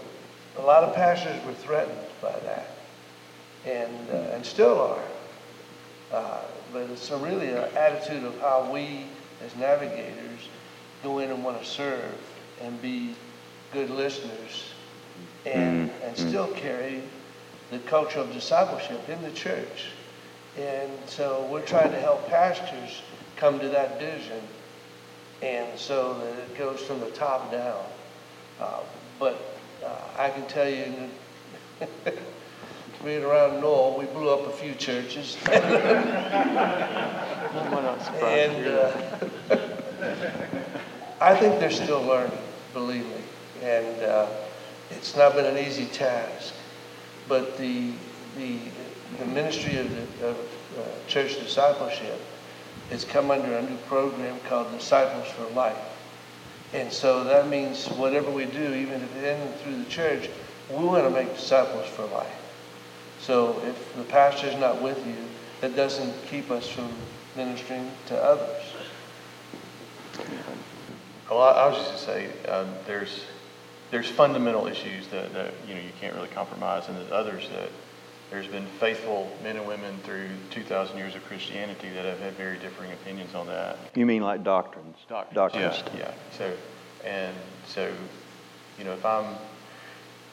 [0.57, 2.70] a lot of pastors were threatened by that,
[3.66, 5.05] and, uh, and still are.
[6.12, 6.40] Uh,
[6.72, 9.07] but it's a really an attitude of how we
[9.44, 10.48] as navigators
[11.03, 12.18] go in and want to serve
[12.61, 13.14] and be
[13.72, 14.64] good listeners
[15.46, 16.05] and, Mm-hmm.
[16.05, 17.03] and still carry
[17.70, 19.90] the culture of discipleship in the church.
[20.59, 23.03] And so we're trying to help pastors
[23.37, 24.40] come to that vision
[25.42, 27.83] and so that it goes from the top down.
[28.61, 28.81] Uh,
[29.18, 29.40] but
[29.85, 30.92] uh, I can tell you,
[33.04, 35.36] being around Noel, we blew up a few churches.
[35.50, 35.60] and
[38.66, 38.92] uh,
[41.20, 42.38] I think they're still learning,
[42.72, 43.22] believe me.
[43.62, 44.28] And uh,
[44.90, 46.54] it's not been an easy task.
[47.28, 47.92] But the,
[48.36, 48.58] the,
[49.18, 50.36] the ministry of, the, of
[50.78, 52.20] uh, church discipleship
[52.90, 55.76] has come under a new program called Disciples for Life.
[56.72, 60.30] And so that means whatever we do, even if it isn't through the church,
[60.70, 62.41] we want to make disciples for life.
[63.22, 65.14] So if the pastor's not with you,
[65.61, 66.90] that doesn't keep us from
[67.37, 68.62] ministering to others.
[71.30, 73.26] Well, I, I was just to say, um, there's,
[73.92, 77.70] there's fundamental issues that, that, you know, you can't really compromise, and there's others that,
[78.30, 82.58] there's been faithful men and women through 2,000 years of Christianity that have had very
[82.58, 83.78] differing opinions on that.
[83.94, 84.96] You mean like doctrines?
[85.08, 85.82] Doctrines.
[85.94, 86.14] Yeah, yeah.
[86.37, 86.56] So,
[87.04, 87.94] and so,
[88.78, 89.37] you know, if I'm,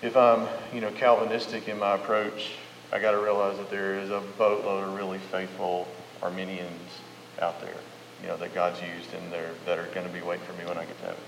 [0.01, 2.53] if I'm, you know, Calvinistic in my approach,
[2.91, 5.87] I got to realize that there is a boatload of really faithful
[6.23, 6.91] Arminians
[7.39, 7.75] out there,
[8.21, 9.31] you know, that God's used and
[9.65, 11.21] that are going to be waiting for me when I get to heaven.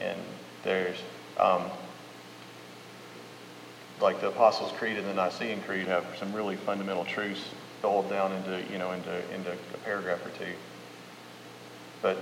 [0.00, 0.18] And
[0.62, 0.96] there's,
[1.38, 1.64] um,
[4.00, 7.44] like the Apostles' Creed and the Nicene Creed have some really fundamental truths
[7.82, 10.52] boiled down into, you know, into, into a paragraph or two.
[12.00, 12.16] But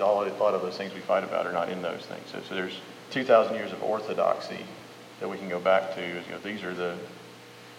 [0.00, 2.28] all, a lot of those things we fight about are not in those things.
[2.30, 2.78] So, so there's
[3.10, 4.64] 2,000 years of orthodoxy
[5.20, 6.00] that we can go back to.
[6.00, 6.96] You know, these are the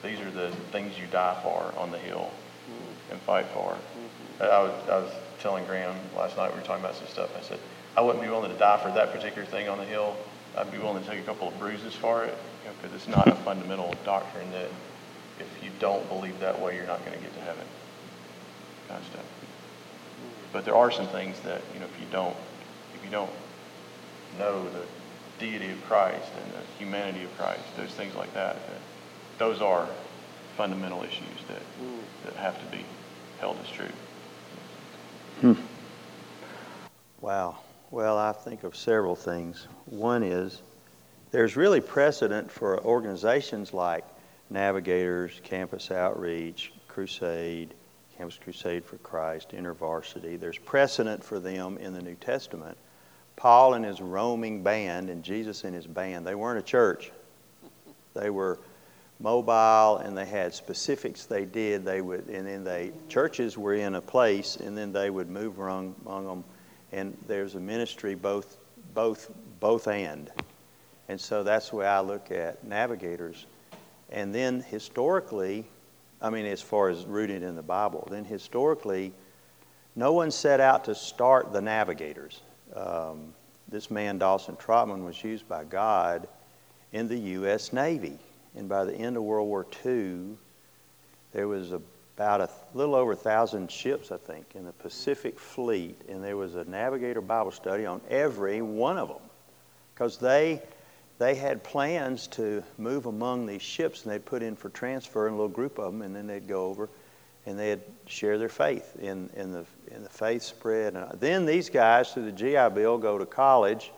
[0.06, 3.12] these are the things you die for on the hill mm-hmm.
[3.12, 3.74] and fight for.
[3.74, 4.44] Mm-hmm.
[4.44, 7.36] I, was, I was telling Graham last night we were talking about some stuff.
[7.38, 7.60] I said
[7.98, 10.16] I wouldn't be willing to die for that particular thing on the hill.
[10.58, 12.38] I'd be willing to take a couple of bruises for it
[12.82, 14.70] because you know, it's not a fundamental doctrine that
[15.40, 17.66] if you don't believe that way, you're not going to get to heaven.
[18.88, 19.22] Kind of stuff.
[19.22, 20.52] Mm-hmm.
[20.54, 22.36] But there are some things that you know if you don't
[22.96, 23.32] if you don't
[24.40, 24.86] know the
[25.40, 28.82] deity of Christ and the humanity of Christ, those things like that, that
[29.38, 29.88] those are
[30.58, 31.62] fundamental issues that
[32.24, 32.84] that have to be
[33.40, 33.88] held as true.
[35.42, 35.54] Hmm.
[37.22, 37.58] Wow.
[37.92, 39.68] Well, I think of several things.
[39.86, 40.62] One is
[41.32, 44.04] there's really precedent for organizations like
[44.50, 47.74] Navigators, Campus Outreach, Crusade,
[48.18, 50.40] Campus Crusade for Christ, InterVarsity.
[50.40, 52.78] There's precedent for them in the New Testament.
[53.36, 57.12] Paul and his roaming band and Jesus and his band, they weren't a church.
[58.14, 58.60] They were
[59.20, 61.86] mobile and they had specifics they did.
[61.86, 65.60] They would, and then they, churches were in a place and then they would move
[65.60, 66.44] around among them.
[66.92, 68.58] And there's a ministry both,
[68.94, 70.32] both, both and.
[71.08, 73.46] And so that's the way I look at navigators.
[74.10, 75.66] And then historically,
[76.22, 79.14] I mean, as far as rooted in the Bible, then historically,
[79.96, 82.42] no one set out to start the navigators.
[82.76, 83.34] Um,
[83.68, 86.28] this man, Dawson Trotman, was used by God
[86.94, 87.74] in the U.S.
[87.74, 88.20] Navy.
[88.56, 90.38] And by the end of World War II,
[91.34, 96.00] there was about a little over a thousand ships, I think, in the Pacific Fleet.
[96.08, 99.18] And there was a navigator Bible study on every one of them.
[99.94, 100.62] Because they
[101.18, 105.34] they had plans to move among these ships, and they'd put in for transfer in
[105.34, 106.90] a little group of them, and then they'd go over
[107.46, 110.96] and they'd share their faith in, in, the, in the faith spread.
[110.96, 113.92] And uh, then these guys, through the GI Bill, go to college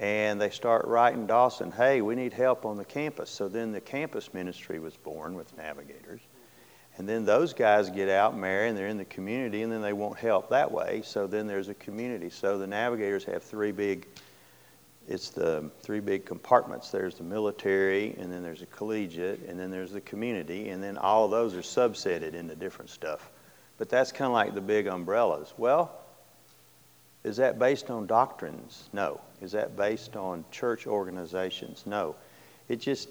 [0.00, 3.28] and they start writing Dawson, hey, we need help on the campus.
[3.28, 6.22] So then the campus ministry was born with navigators.
[6.96, 9.92] And then those guys get out, marry, and they're in the community, and then they
[9.92, 11.02] want help that way.
[11.04, 12.30] So then there's a community.
[12.30, 14.08] So the navigators have three big
[15.08, 16.90] it's the three big compartments.
[16.90, 20.96] There's the military, and then there's a collegiate, and then there's the community, and then
[20.96, 23.28] all of those are subsetted into different stuff.
[23.76, 25.52] But that's kind of like the big umbrellas.
[25.56, 25.90] Well,
[27.24, 28.88] is that based on doctrines?
[28.92, 29.20] No.
[29.40, 31.84] Is that based on church organizations?
[31.86, 32.14] No.
[32.68, 33.08] It just,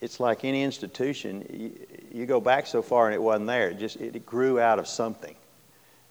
[0.00, 1.46] it's like any institution.
[1.50, 3.70] You, you go back so far and it wasn't there.
[3.70, 5.36] It just, it grew out of something.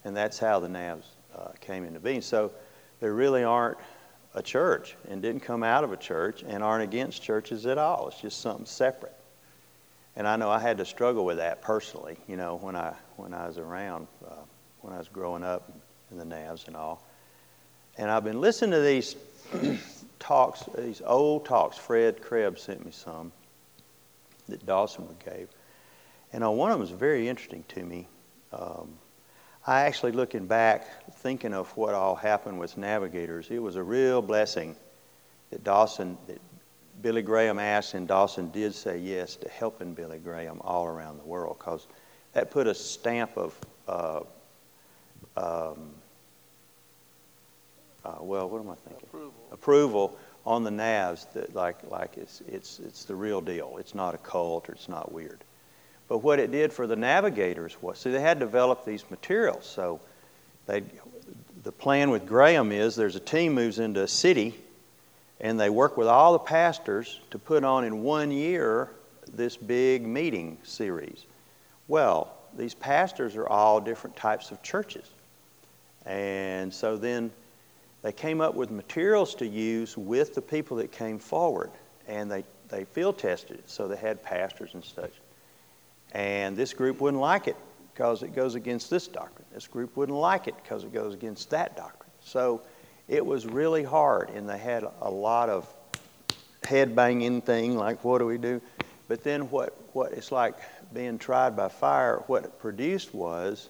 [0.04, 1.04] And that's how the NAVs
[1.36, 2.22] uh, came into being.
[2.22, 2.52] So
[3.00, 3.78] there really aren't
[4.34, 8.08] a church and didn't come out of a church and aren't against churches at all.
[8.08, 9.14] It's just something separate.
[10.16, 13.32] And I know I had to struggle with that personally, you know, when I, when
[13.32, 14.34] I was around, uh,
[14.80, 15.70] when I was growing up
[16.10, 17.04] in the NAVs and all.
[17.96, 19.14] And I've been listening to these
[20.18, 21.76] talks, these old talks.
[21.76, 23.32] Fred Krebs sent me some
[24.48, 25.48] that Dawson gave.
[26.32, 28.08] And on one of them was very interesting to me.
[28.52, 28.90] Um,
[29.66, 30.86] I actually, looking back,
[31.16, 34.76] thinking of what all happened with navigators, it was a real blessing
[35.50, 36.40] that Dawson, that
[37.02, 41.26] Billy Graham asked, and Dawson did say yes to helping Billy Graham all around the
[41.26, 41.86] world because
[42.32, 43.58] that put a stamp of,
[43.88, 44.20] uh,
[45.36, 45.90] um,
[48.04, 49.08] uh, well, what am I thinking?
[49.08, 49.32] Approval.
[49.52, 53.76] Approval on the NAVs that like like it's it's it's the real deal.
[53.78, 55.44] It's not a cult or it's not weird.
[56.08, 59.64] But what it did for the navigators was, see, they had developed these materials.
[59.64, 60.00] So
[60.66, 60.82] they,
[61.62, 64.56] the plan with Graham is there's a team moves into a city
[65.40, 68.90] and they work with all the pastors to put on in one year
[69.32, 71.24] this big meeting series.
[71.86, 75.08] Well, these pastors are all different types of churches.
[76.04, 77.30] And so then
[78.02, 81.70] they came up with materials to use with the people that came forward.
[82.08, 83.70] And they, they field tested it.
[83.70, 85.12] So they had pastors and such.
[86.12, 87.56] And this group wouldn't like it
[87.92, 89.46] because it goes against this doctrine.
[89.52, 92.10] This group wouldn't like it because it goes against that doctrine.
[92.20, 92.62] So
[93.08, 95.72] it was really hard, and they had a lot of
[96.64, 98.60] head banging thing like, what do we do?
[99.08, 100.54] But then what, what it's like
[100.92, 103.68] being tried by fire, what it produced was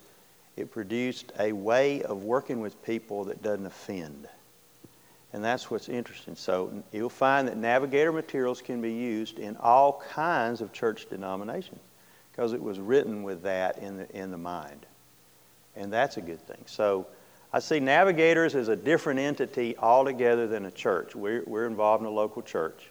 [0.60, 4.28] it produced a way of working with people that doesn't offend.
[5.32, 6.34] And that's what's interesting.
[6.34, 11.80] So you'll find that navigator materials can be used in all kinds of church denominations
[12.32, 14.86] because it was written with that in the, in the mind.
[15.76, 16.62] And that's a good thing.
[16.66, 17.06] So
[17.52, 21.14] I see navigators as a different entity altogether than a church.
[21.14, 22.88] We're, we're involved in a local church,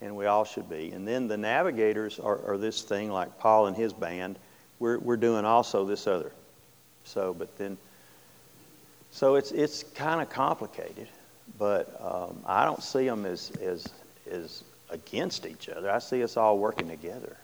[0.00, 0.90] and we all should be.
[0.90, 4.38] And then the navigators are, are this thing like Paul and his band.
[4.78, 6.32] We're, we're doing also this other.
[7.06, 7.78] So, but then,
[9.10, 11.08] so it's, it's kind of complicated,
[11.58, 13.88] but um, I don't see them as, as,
[14.30, 15.90] as against each other.
[15.90, 17.36] I see us all working together.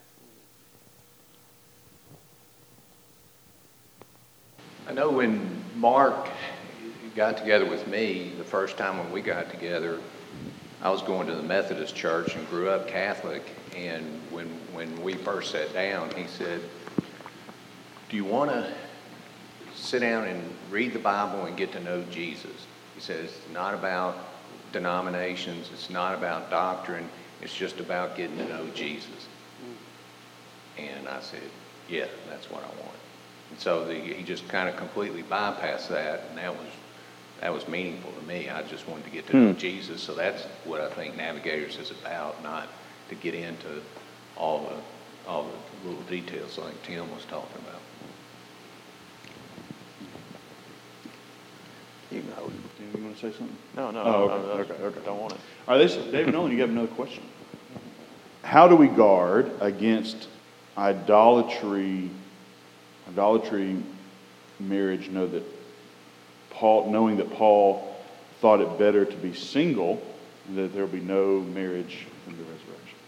[4.88, 6.28] I know when Mark
[7.14, 10.00] got together with me, the first time when we got together,
[10.82, 13.42] I was going to the Methodist church and grew up Catholic.
[13.76, 16.60] And when, when we first sat down, he said,
[18.08, 18.72] Do you want to
[19.82, 22.66] sit down and read the Bible and get to know Jesus?
[22.94, 24.16] He says, It's not about
[24.72, 27.08] denominations, it's not about doctrine,
[27.40, 29.26] it's just about getting to know Jesus.
[30.78, 31.42] And I said,
[31.88, 32.96] Yeah, that's what I want.
[33.50, 36.68] And so the, he just kind of completely bypassed that, and that was
[37.40, 38.48] that was meaningful to me.
[38.48, 39.58] I just wanted to get to know hmm.
[39.58, 42.68] Jesus, so that's what I think Navigators is about, not
[43.08, 43.82] to get into
[44.36, 47.81] all the all the little details like Tim was talking about.
[52.12, 52.50] You know,
[52.94, 53.56] You want to say something?
[53.76, 55.00] No, no, Oh, no, okay, no, okay, okay.
[55.06, 55.40] don't want it.
[55.66, 57.22] All right, this, David Nolan, you have another question.
[58.42, 60.28] How do we guard against
[60.76, 62.10] idolatry,
[63.08, 63.76] idolatry
[64.60, 65.08] marriage?
[65.08, 65.42] Know that
[66.50, 67.96] Paul, knowing that Paul
[68.40, 70.02] thought it better to be single,
[70.48, 72.98] and that there will be no marriage in the resurrection.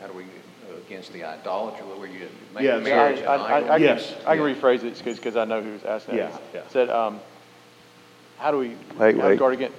[0.00, 3.44] How do we uh, against the idolatry where you make Yeah, marriage I, an I,
[3.44, 3.70] I, idol?
[3.70, 4.14] I can, Yes.
[4.26, 4.54] I can Yeah.
[4.54, 6.32] rephrase it because I know who was asking that.
[6.32, 6.68] Yeah, yeah.
[6.68, 7.20] Said, um,
[8.38, 9.38] how do we, Wait, how wait.
[9.38, 9.76] guard against,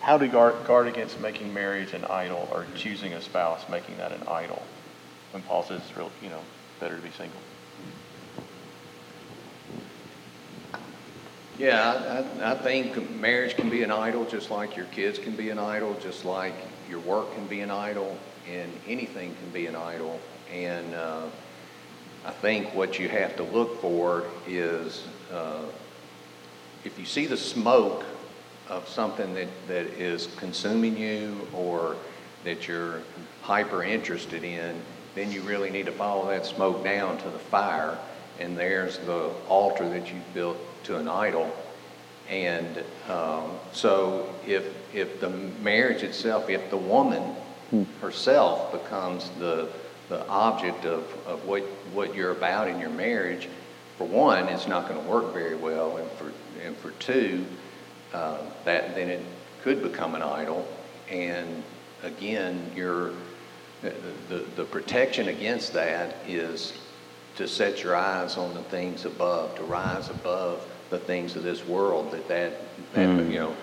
[0.00, 3.96] how do we guard, guard against making marriage an idol or choosing a spouse, making
[3.98, 4.62] that an idol?
[5.32, 6.40] When Paul says it's real, you know,
[6.80, 7.40] better to be single.
[11.58, 15.50] Yeah, I, I think marriage can be an idol just like your kids can be
[15.50, 16.54] an idol, just like
[16.90, 18.16] your work can be an idol,
[18.50, 20.20] and anything can be an idol.
[20.52, 21.22] And uh,
[22.24, 25.04] I think what you have to look for is
[25.34, 25.62] uh,
[26.84, 28.04] if you see the smoke
[28.68, 31.96] of something that, that is consuming you or
[32.44, 33.00] that you're
[33.42, 34.80] hyper interested in,
[35.14, 37.98] then you really need to follow that smoke down to the fire.
[38.40, 41.54] And there's the altar that you've built to an idol.
[42.28, 44.64] And um, so if,
[44.94, 47.34] if the marriage itself, if the woman
[48.00, 49.68] herself becomes the,
[50.08, 51.62] the object of, of what,
[51.92, 53.48] what you're about in your marriage,
[53.96, 55.96] for one, it's not going to work very well.
[55.96, 56.32] And for,
[56.64, 57.44] and for two,
[58.12, 59.22] uh, that then it
[59.62, 60.66] could become an idol.
[61.10, 61.62] And
[62.02, 63.12] again, your,
[63.82, 63.94] the,
[64.28, 66.72] the, the protection against that is
[67.36, 71.66] to set your eyes on the things above, to rise above the things of this
[71.66, 72.12] world.
[72.12, 72.60] That that,
[72.94, 73.30] that mm.
[73.30, 73.56] you know,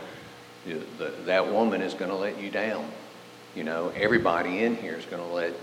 [0.98, 2.86] the, that woman is going to let you down.
[3.56, 5.54] You know, everybody in here is going to let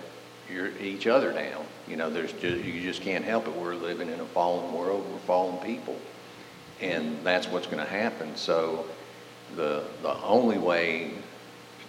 [0.53, 1.65] your, each other down.
[1.89, 3.55] You know, there's just, you just can't help it.
[3.55, 5.07] We're living in a fallen world.
[5.11, 5.97] We're fallen people,
[6.81, 8.37] and that's what's going to happen.
[8.37, 8.87] So,
[9.57, 11.13] the the only way,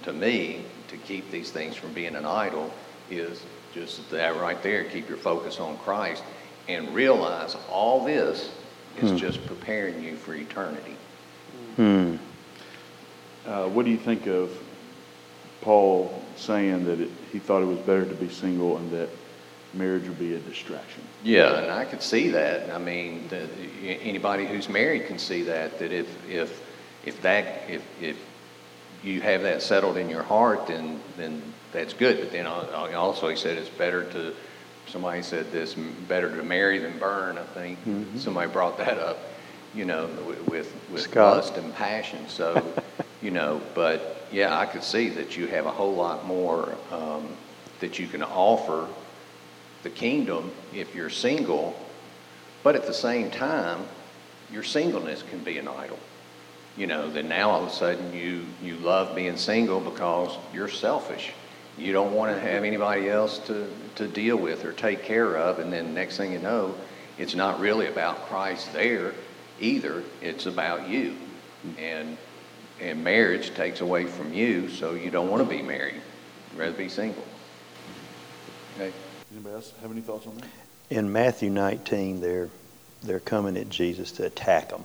[0.03, 2.71] to me, to keep these things from being an idol
[3.09, 3.43] is
[3.73, 4.85] just that right there.
[4.85, 6.23] Keep your focus on Christ
[6.67, 8.51] and realize all this
[9.01, 9.17] is hmm.
[9.17, 10.95] just preparing you for eternity.
[11.75, 12.15] Hmm.
[13.45, 14.51] Uh, what do you think of
[15.61, 19.09] Paul saying that it, he thought it was better to be single and that
[19.73, 21.03] marriage would be a distraction?
[21.23, 22.69] Yeah, and I could see that.
[22.71, 23.47] I mean, the,
[23.83, 25.79] anybody who's married can see that.
[25.79, 26.61] That if if
[27.05, 28.17] if that if if
[29.03, 31.41] you have that settled in your heart, then then
[31.71, 32.19] that's good.
[32.19, 34.33] But then also he said it's better to
[34.87, 35.75] somebody said this
[36.07, 37.37] better to marry than burn.
[37.37, 38.17] I think mm-hmm.
[38.17, 39.17] somebody brought that up.
[39.75, 40.09] You know,
[40.47, 42.27] with with lust and passion.
[42.27, 42.63] So,
[43.21, 47.29] you know, but yeah, I could see that you have a whole lot more um,
[47.79, 48.87] that you can offer
[49.83, 51.79] the kingdom if you're single.
[52.63, 53.85] But at the same time,
[54.51, 55.99] your singleness can be an idol.
[56.77, 60.69] You know, then now all of a sudden you you love being single because you're
[60.69, 61.33] selfish
[61.79, 65.59] you don't want to have anybody else to, to deal with or take care of.
[65.59, 66.75] And then next thing you know,
[67.17, 69.13] it's not really about Christ there
[69.59, 70.03] either.
[70.21, 71.15] It's about you.
[71.77, 72.17] And,
[72.81, 76.01] and marriage takes away from you, so you don't want to be married.
[76.51, 77.23] You'd rather be single.
[79.31, 80.47] Anybody else have any thoughts on that?
[80.89, 82.49] In Matthew 19, they're,
[83.03, 84.83] they're coming at Jesus to attack him,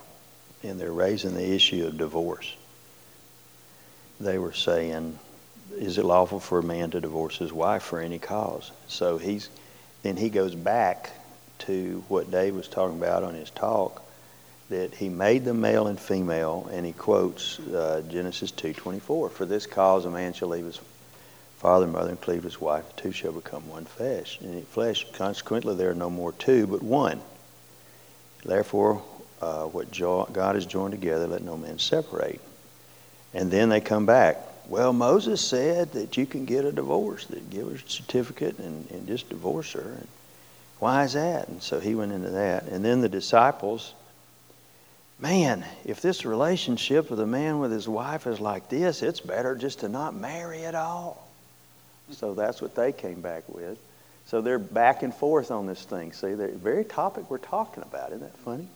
[0.62, 2.54] and they're raising the issue of divorce.
[4.20, 5.18] They were saying,
[5.76, 8.70] is it lawful for a man to divorce his wife for any cause?
[8.86, 9.48] So he's
[10.02, 11.10] then he goes back
[11.60, 14.02] to what Dave was talking about on his talk
[14.68, 19.30] that he made them male and female, and he quotes uh, Genesis 2:24.
[19.30, 20.80] For this cause, a man shall leave his
[21.56, 24.38] father mother and cleave his wife; the two shall become one flesh.
[24.40, 27.20] And flesh, consequently, there are no more two, but one.
[28.44, 29.02] Therefore,
[29.40, 29.90] uh, what
[30.32, 32.40] God has joined together, let no man separate.
[33.32, 34.38] And then they come back
[34.68, 38.90] well, Moses said that you can get a divorce, that give her a certificate and,
[38.90, 39.82] and just divorce her.
[39.82, 40.08] And
[40.78, 41.48] why is that?
[41.48, 42.64] And so he went into that.
[42.64, 43.92] And then the disciples,
[45.18, 49.54] man, if this relationship of the man with his wife is like this, it's better
[49.54, 51.23] just to not marry at all.
[52.10, 53.78] So that's what they came back with.
[54.26, 56.12] So they're back and forth on this thing.
[56.12, 58.10] See, the very topic we're talking about.
[58.10, 58.68] Isn't that funny?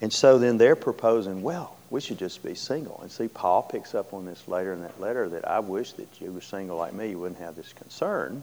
[0.00, 3.00] And so then they're proposing, well, we should just be single.
[3.02, 6.08] And see, Paul picks up on this later in that letter that I wish that
[6.20, 8.42] you were single like me, you wouldn't have this concern.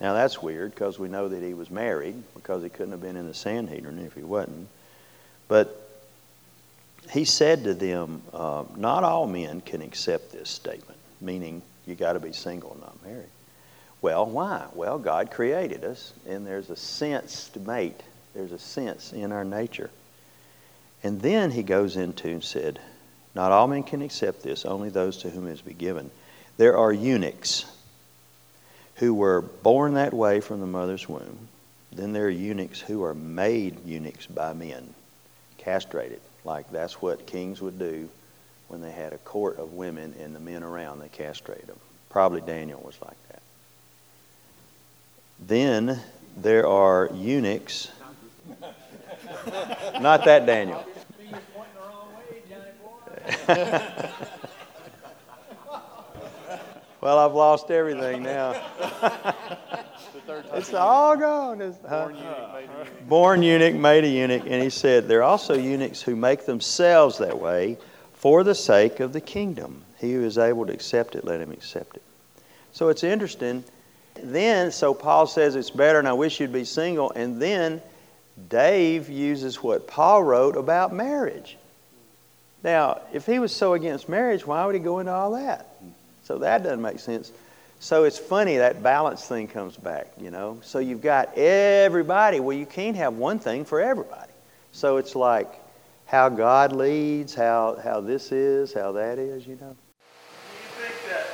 [0.00, 3.16] Now that's weird because we know that he was married because he couldn't have been
[3.16, 4.68] in the Sanhedrin if he wasn't.
[5.48, 5.88] But
[7.10, 12.12] he said to them, uh, not all men can accept this statement, meaning you got
[12.12, 13.30] to be single and not married.
[14.00, 14.66] Well, why?
[14.74, 18.00] Well, God created us, and there's a sense to mate.
[18.34, 19.90] There's a sense in our nature.
[21.02, 22.78] And then he goes into and said,
[23.34, 26.10] Not all men can accept this, only those to whom it is be given.
[26.58, 27.64] There are eunuchs
[28.96, 31.48] who were born that way from the mother's womb.
[31.92, 34.94] Then there are eunuchs who are made eunuchs by men,
[35.56, 36.20] castrated.
[36.44, 38.08] Like that's what kings would do
[38.68, 41.78] when they had a court of women and the men around, they castrated them.
[42.10, 43.42] Probably Daniel was like that.
[45.40, 46.00] Then
[46.36, 47.90] there are eunuchs
[50.00, 50.84] Not that Daniel.
[57.00, 58.54] well, I've lost everything now.
[60.54, 61.60] It's all gone.
[61.60, 62.10] It's, huh?
[63.06, 64.44] Born eunuch, made a eunuch.
[64.46, 67.76] And he said, There are also eunuchs who make themselves that way
[68.18, 69.82] for the sake of the kingdom.
[69.98, 72.02] He who is able to accept it, let him accept it.
[72.72, 73.64] So it's interesting.
[74.20, 77.10] Then, so Paul says it's better, and I wish you'd be single.
[77.12, 77.80] And then
[78.48, 81.56] Dave uses what Paul wrote about marriage.
[82.64, 85.76] Now, if he was so against marriage, why would he go into all that?
[86.24, 87.32] So that doesn't make sense.
[87.78, 90.58] So it's funny that balance thing comes back, you know.
[90.64, 92.40] So you've got everybody.
[92.40, 94.32] Well, you can't have one thing for everybody.
[94.72, 95.48] So it's like
[96.08, 99.76] how God leads, how, how this is, how that is, you know.
[99.76, 101.26] Do you think that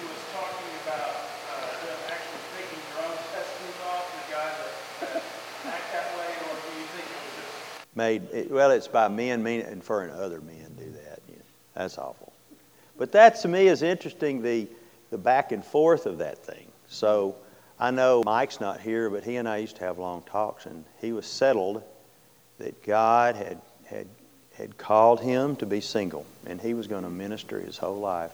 [0.00, 1.12] he was talking about
[1.52, 6.32] uh, them actually taking their own testimonies off, the guys that, that act that way,
[6.40, 10.10] or do you think it was just Made it, well, it's by men mean inferring
[10.10, 11.20] other men do that.
[11.28, 11.42] You know.
[11.74, 12.32] That's awful.
[12.96, 14.40] But that to me is interesting.
[14.40, 14.68] The
[15.10, 16.66] the back and forth of that thing.
[16.88, 17.36] So
[17.78, 20.84] I know Mike's not here, but he and I used to have long talks, and
[21.00, 21.82] he was settled
[22.58, 23.60] that God had
[23.94, 24.06] had
[24.56, 28.30] had called him to be single, and he was going to minister his whole life.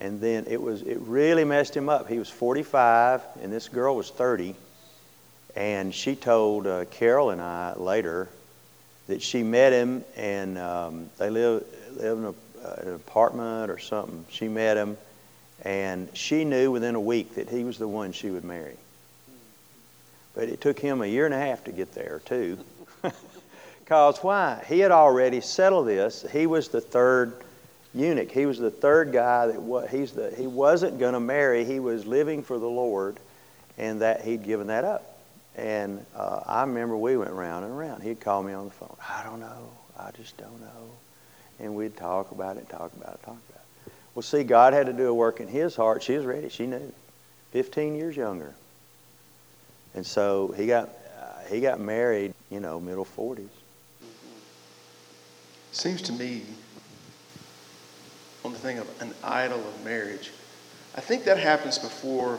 [0.00, 2.08] And then it was it really messed him up.
[2.08, 4.54] He was 45, and this girl was 30,
[5.56, 8.28] and she told uh, Carol and I later
[9.08, 11.64] that she met him, and um, they live
[11.96, 12.30] live in a,
[12.66, 14.24] uh, an apartment or something.
[14.30, 14.96] She met him
[15.64, 18.76] and she knew within a week that he was the one she would marry.
[20.34, 22.58] But it took him a year and a half to get there, too.
[23.84, 24.64] Because why?
[24.68, 26.24] He had already settled this.
[26.32, 27.42] He was the third
[27.94, 28.30] eunuch.
[28.30, 31.64] He was the third guy that he's the he wasn't going to marry.
[31.64, 33.16] He was living for the Lord,
[33.78, 35.18] and that he'd given that up.
[35.56, 38.02] And uh, I remember we went round and around.
[38.02, 38.96] He'd call me on the phone.
[39.06, 39.68] I don't know.
[39.98, 40.90] I just don't know.
[41.60, 43.92] And we'd talk about it, talk about it, talk about it.
[44.14, 46.02] Well, see, God had to do a work in his heart.
[46.02, 46.48] She was ready.
[46.48, 46.92] She knew.
[47.52, 48.54] 15 years younger.
[49.94, 50.88] And so he got,
[51.20, 53.48] uh, he got married, you know, middle 40s.
[55.72, 56.42] Seems to me,
[58.44, 60.30] on the thing of an idol of marriage,
[60.94, 62.38] I think that happens before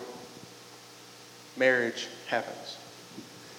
[1.58, 2.78] marriage happens.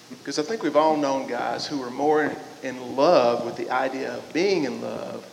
[0.09, 2.31] Because I think we've all known guys who are more
[2.63, 5.25] in love with the idea of being in love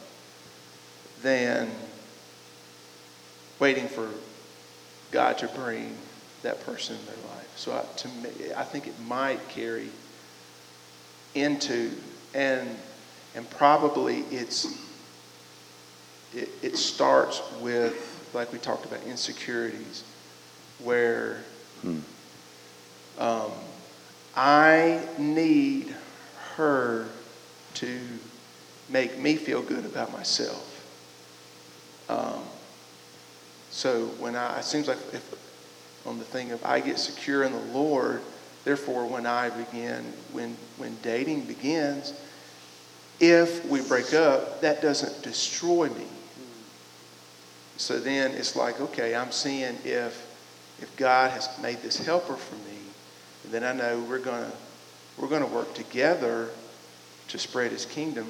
[1.23, 1.71] than
[3.61, 4.09] waiting for
[5.13, 5.97] God to bring
[6.43, 7.53] that person in their life.
[7.55, 9.89] So I, to me, I think it might carry
[11.35, 11.93] into
[12.35, 12.77] and
[13.35, 14.67] and probably it's
[16.35, 20.05] it, it starts with like we talked about insecurities
[20.83, 21.39] where
[23.19, 23.51] um,
[24.35, 25.95] I need
[26.57, 27.07] her
[27.75, 28.01] to
[28.89, 30.69] make me feel good about myself.
[32.09, 32.43] Um,
[33.71, 35.35] so when I, it seems like if
[36.07, 38.23] on the thing of I get secure in the Lord,
[38.65, 42.13] therefore when I begin, when when dating begins,
[43.23, 46.07] if we break up, that doesn't destroy me.
[47.77, 50.29] So then it's like, okay, I'm seeing if
[50.81, 52.79] if God has made this helper for me,
[53.47, 54.51] then I know we're gonna
[55.17, 56.51] we're gonna work together
[57.29, 58.27] to spread His kingdom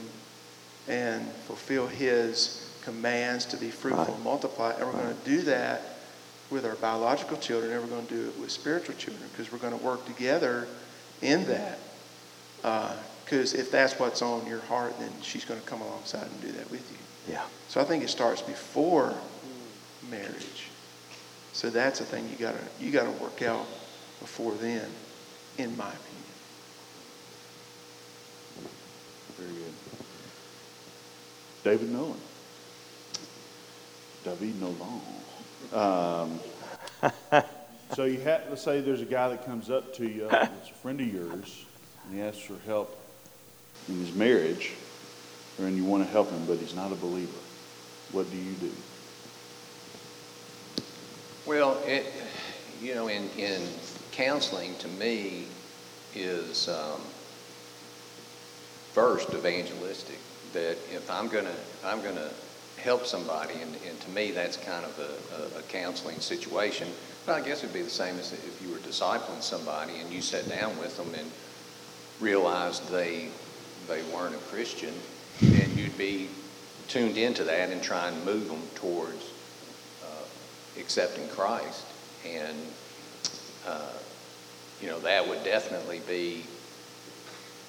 [0.89, 4.15] and fulfill His commands to be fruitful Right.
[4.15, 5.83] and multiply, and we're going to do that
[6.51, 9.59] with our biological children, and we're going to do it with spiritual children because we're
[9.59, 10.67] going to work together
[11.23, 11.79] in that.
[12.65, 16.41] Uh, Because if that's what's on your heart, then she's going to come alongside and
[16.41, 17.35] do that with you.
[17.35, 17.45] Yeah.
[17.69, 19.15] So I think it starts before
[20.11, 20.69] marriage.
[21.53, 23.67] So that's a thing you gotta you gotta work out
[24.21, 24.89] before then,
[25.59, 26.23] in my opinion.
[29.37, 29.73] Very good.
[31.65, 32.21] David Nolan.
[34.25, 35.01] David Nolan.
[35.73, 37.13] Um,
[37.95, 40.75] so you have, let's say there's a guy that comes up to you, that's a
[40.75, 41.67] friend of yours,
[42.05, 43.02] and he asks for help
[43.89, 44.73] in his marriage,
[45.59, 47.39] or and you want to help him, but he's not a believer.
[48.13, 48.71] What do you do?
[51.47, 52.07] Well, it,
[52.81, 53.63] you know, in, in
[54.13, 55.47] counseling, to me,
[56.15, 57.01] is um,
[58.93, 60.19] first evangelistic.
[60.53, 61.55] That if I'm gonna,
[61.85, 62.31] I'm gonna
[62.77, 66.89] help somebody, and, and to me, that's kind of a, a, a counseling situation.
[67.25, 70.21] But I guess it'd be the same as if you were discipling somebody and you
[70.21, 71.31] sat down with them and
[72.21, 73.29] realized they
[73.89, 74.95] they weren't a Christian,
[75.41, 76.29] then you'd be
[76.89, 79.31] tuned into that and try and move them towards
[80.03, 81.85] uh, accepting Christ.
[82.27, 82.57] And,
[83.67, 83.93] uh,
[84.81, 86.45] you know, that would definitely be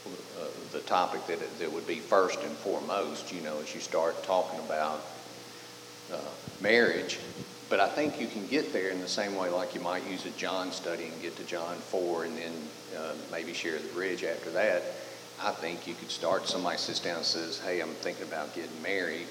[0.06, 4.22] uh, the topic that, that would be first and foremost, you know, as you start
[4.24, 5.02] talking about
[6.12, 6.18] uh,
[6.62, 7.20] marriage.
[7.70, 10.26] but I think you can get there in the same way like you might use
[10.26, 12.54] a John study and get to John 4 and then
[12.98, 14.84] uh, maybe share the bridge after that.
[15.44, 18.82] I think you could start, somebody sits down and says, hey, I'm thinking about getting
[18.82, 19.28] married,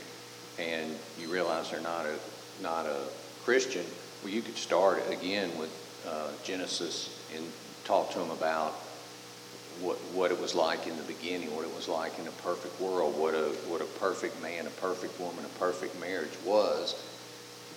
[0.58, 2.18] and you realize they're not a,
[2.62, 3.04] not a
[3.44, 3.86] Christian.
[4.22, 5.70] Well, you could start again with
[6.06, 7.42] uh, Genesis and
[7.84, 8.72] talk to them about
[9.80, 12.78] what, what it was like in the beginning, what it was like in a perfect
[12.78, 16.94] world, what a, what a perfect man, a perfect woman, a perfect marriage was,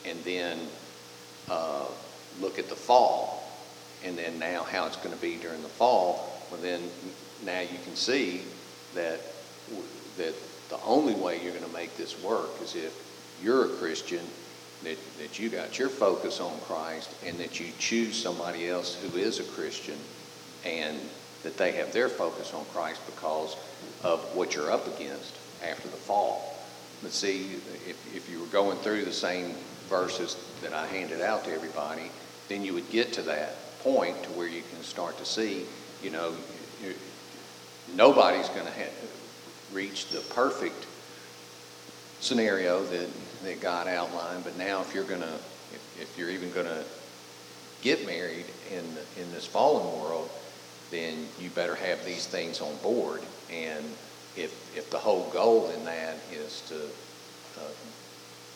[0.05, 0.59] and then
[1.49, 1.86] uh,
[2.41, 3.49] look at the fall,
[4.03, 6.34] and then now how it's going to be during the fall.
[6.51, 6.81] Well, then
[7.45, 8.41] now you can see
[8.93, 9.19] that
[10.17, 10.33] that
[10.69, 14.25] the only way you're going to make this work is if you're a Christian,
[14.83, 19.17] that, that you got your focus on Christ, and that you choose somebody else who
[19.17, 19.97] is a Christian,
[20.65, 20.97] and
[21.43, 23.55] that they have their focus on Christ because
[24.03, 26.57] of what you're up against after the fall.
[27.01, 27.51] But see,
[27.87, 29.53] if, if you were going through the same
[29.89, 32.09] verses that I handed out to everybody,
[32.49, 35.65] then you would get to that point to where you can start to see,
[36.06, 36.32] you know,
[37.95, 38.72] nobody's going to
[39.74, 40.86] reach the perfect
[42.20, 43.10] scenario that,
[43.43, 44.43] that God outlined.
[44.43, 46.84] But now, if you're going to, if, if you're even going to
[47.82, 48.86] get married in
[49.20, 50.30] in this fallen world,
[50.91, 53.22] then you better have these things on board.
[53.51, 53.84] And
[54.38, 57.72] if if the whole goal in that is to uh,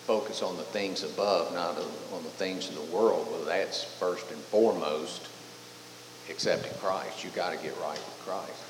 [0.05, 1.77] focus on the things above, not
[2.13, 5.27] on the things of the world, well, that's first and foremost
[6.29, 7.23] accepting Christ.
[7.23, 8.63] You got to get right with Christ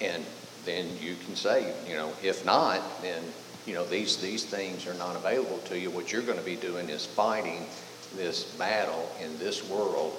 [0.00, 0.24] and
[0.64, 3.22] then you can say, you know, if not, then
[3.66, 5.90] you know these these things are not available to you.
[5.90, 7.66] What you're going to be doing is fighting
[8.14, 10.14] this battle in this world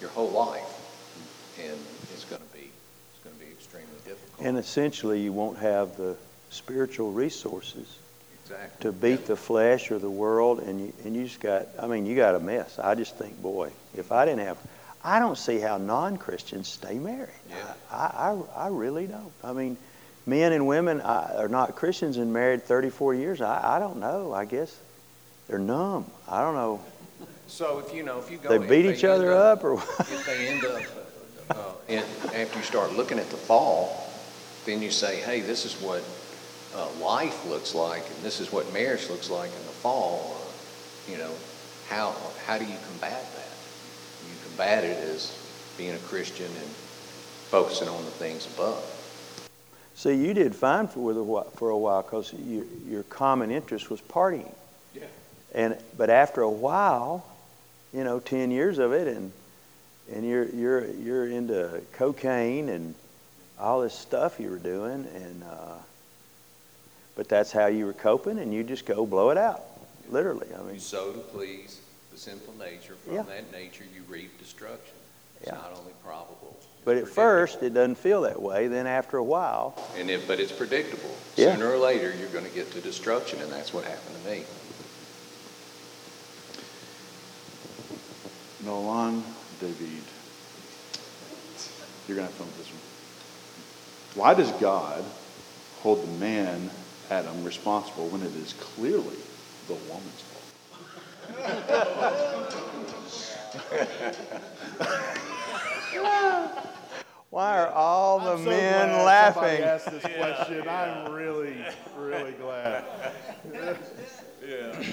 [0.00, 1.78] your whole life, and
[2.12, 2.70] it's going to be
[3.14, 4.46] it's going to be extremely difficult.
[4.46, 6.16] And essentially, you won't have the
[6.50, 7.98] spiritual resources
[8.42, 8.82] exactly.
[8.82, 9.26] to beat yeah.
[9.26, 11.68] the flesh or the world, and you and you just got.
[11.80, 12.78] I mean, you got a mess.
[12.78, 14.58] I just think, boy, if I didn't have
[15.04, 17.28] I don't see how non Christians stay married.
[17.50, 17.74] Yeah.
[17.92, 19.32] I, I, I really don't.
[19.44, 19.76] I mean,
[20.24, 23.40] men and women are not Christians and married 34 years.
[23.42, 24.32] I, I don't know.
[24.32, 24.74] I guess
[25.46, 26.10] they're numb.
[26.26, 26.80] I don't know.
[27.46, 30.24] So if you know, if you go, they beat each other up, up, or if
[30.26, 30.82] they end up,
[31.50, 34.10] uh, and after you start looking at the fall,
[34.64, 36.02] then you say, hey, this is what
[36.74, 40.36] uh, life looks like, and this is what marriage looks like in the fall.
[40.40, 41.32] Uh, you know,
[41.90, 43.43] how how do you combat that?
[44.54, 45.36] Combat it as
[45.76, 46.68] being a Christian and
[47.50, 48.82] focusing on the things above.
[49.96, 53.90] See, you did fine for a while, for a while because you, your common interest
[53.90, 54.52] was partying.
[54.94, 55.02] Yeah.
[55.54, 57.26] And but after a while,
[57.92, 59.32] you know, ten years of it, and
[60.12, 62.94] and you're you're you're into cocaine and
[63.58, 65.78] all this stuff you were doing, and uh,
[67.16, 69.62] but that's how you were coping, and you just go blow it out,
[70.10, 70.48] literally.
[70.56, 71.80] I mean, you sow to please
[72.14, 72.94] the sinful nature.
[73.04, 73.22] From yeah.
[73.22, 74.94] that nature, you reap destruction.
[75.40, 75.58] It's yeah.
[75.58, 76.56] not only probable.
[76.84, 78.68] But at first, it doesn't feel that way.
[78.68, 81.10] Then after a while, and it, but it's predictable.
[81.36, 81.54] Yeah.
[81.54, 84.44] Sooner or later, you're going to get to destruction, and that's what happened to me.
[88.64, 89.24] Nolan,
[89.60, 89.88] David,
[92.06, 94.22] you're going to have fun with this one.
[94.22, 95.04] Why does God
[95.80, 96.70] hold the man,
[97.10, 99.18] Adam, responsible when it is clearly
[99.66, 100.33] the woman's fault?
[107.30, 109.42] Why are all the I'm so men glad laughing?
[109.42, 110.68] Somebody asked this question.
[110.68, 111.56] I'm really,
[111.98, 112.84] really glad.
[114.48, 114.84] yeah.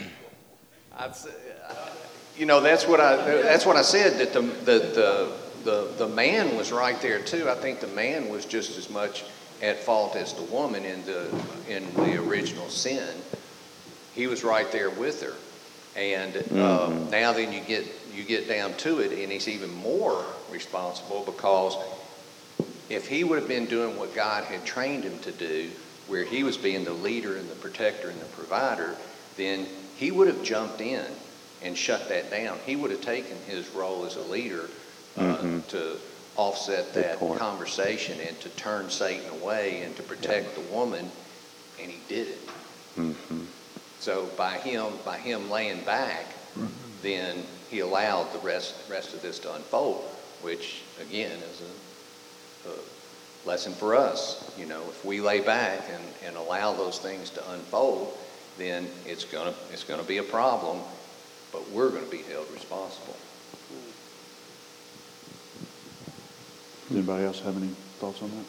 [0.97, 1.29] I'd say,
[1.69, 1.89] uh,
[2.35, 5.31] you know, that's what I that's what I said that the, the the
[5.63, 7.47] the the man was right there too.
[7.47, 9.23] I think the man was just as much
[9.61, 11.27] at fault as the woman in the
[11.69, 13.07] in the original sin.
[14.15, 15.35] He was right there with her.
[15.95, 17.09] And um, mm-hmm.
[17.09, 21.77] now then you get you get down to it, and he's even more responsible because
[22.89, 25.69] if he would have been doing what God had trained him to do,
[26.07, 28.95] where he was being the leader and the protector and the provider,
[29.37, 29.65] then
[29.95, 31.05] he would have jumped in
[31.61, 32.57] and shut that down.
[32.65, 34.69] He would have taken his role as a leader
[35.17, 35.59] uh, mm-hmm.
[35.69, 35.97] to
[36.35, 40.63] offset that conversation and to turn Satan away and to protect yeah.
[40.63, 41.09] the woman,
[41.81, 42.47] and he did it.
[42.97, 43.43] Mm-hmm.
[44.01, 46.25] So by him, by him laying back,
[46.57, 46.65] mm-hmm.
[47.03, 50.03] then he allowed the rest, rest of this to unfold,
[50.41, 51.61] which again is
[52.65, 52.73] a, a,
[53.47, 54.51] lesson for us.
[54.57, 58.17] You know, if we lay back and, and allow those things to unfold,
[58.57, 60.79] then it's gonna it's gonna be a problem,
[61.51, 63.15] but we're gonna be held responsible.
[66.89, 68.45] Anybody else have any thoughts on that?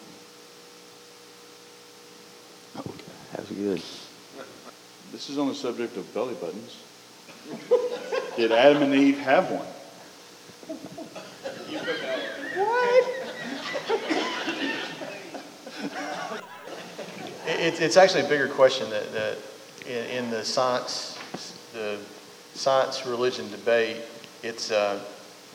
[2.87, 3.13] Okay.
[3.33, 3.83] That was good.
[5.13, 6.83] This is on the subject of belly buttons.
[8.37, 9.67] Did Adam and Eve have one?
[12.57, 13.23] What?
[17.47, 19.37] It's, it's actually a bigger question that, that
[19.87, 21.19] in, in the science,
[21.75, 21.99] the
[22.55, 23.99] science religion debate,
[24.43, 24.99] it's, uh,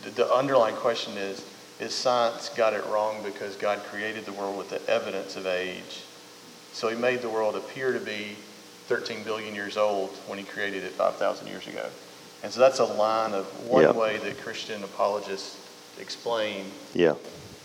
[0.03, 1.43] the, the underlying question is,
[1.79, 6.03] is science got it wrong because God created the world with the evidence of age?
[6.73, 8.35] So he made the world appear to be
[8.87, 11.85] 13 billion years old when he created it 5,000 years ago.
[12.43, 13.95] And so that's a line of one Yep.
[13.95, 15.57] way that Christian apologists
[15.99, 17.15] explain Yeah.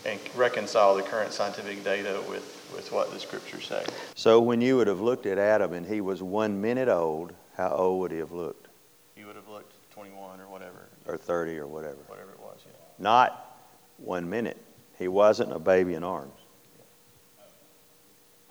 [0.05, 2.43] and reconcile the current scientific data with,
[2.75, 3.85] with what the scriptures say.
[4.15, 7.69] So when you would have looked at Adam and he was one minute old, how
[7.69, 8.67] old would he have looked?
[9.15, 11.97] He would have looked 21 or whatever, Or 30 or whatever?
[12.07, 12.57] whatever it was.
[12.65, 12.71] Yeah.
[12.99, 13.57] Not
[13.97, 14.57] one minute.
[14.99, 16.33] He wasn't a baby in arms.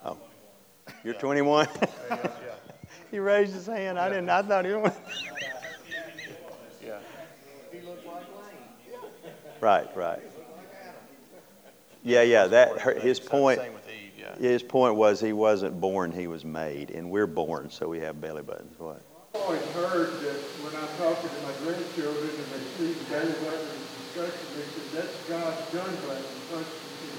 [0.05, 0.17] Oh.
[1.05, 1.69] You're 21?
[3.13, 3.99] He raised his hand.
[3.99, 4.91] I didn't, I thought he was.
[6.83, 6.99] Yeah.
[7.71, 9.05] He looked like line.
[9.61, 10.19] Right, right.
[12.03, 14.35] Yeah, yeah, that, her- his point, Same with Eve, yeah.
[14.37, 16.91] his point was he wasn't born, he was made.
[16.91, 18.75] And we're born, so we have belly buttons.
[18.79, 19.03] What?
[19.35, 23.33] I've always heard that when I'm talking to my grandchildren and they see the belly
[23.45, 23.69] button
[24.15, 26.25] discussion, they said, that's God's done button.
[26.51, 26.67] Punch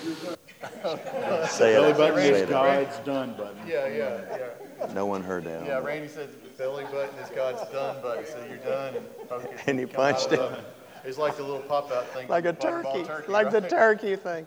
[0.05, 1.47] is your.
[1.47, 1.77] Say it.
[1.77, 2.49] Belly button is.
[2.49, 3.59] God's done button.
[3.67, 4.62] Yeah, yeah, yeah.
[4.93, 5.65] No one heard that.
[5.65, 9.61] Yeah, Randy said belly button is God's done button, so you're done and focus.
[9.67, 10.63] And he punched of it.
[11.05, 12.27] It's like the little pop-out thing.
[12.27, 14.45] Like a butterball turkey, like the turkey thing.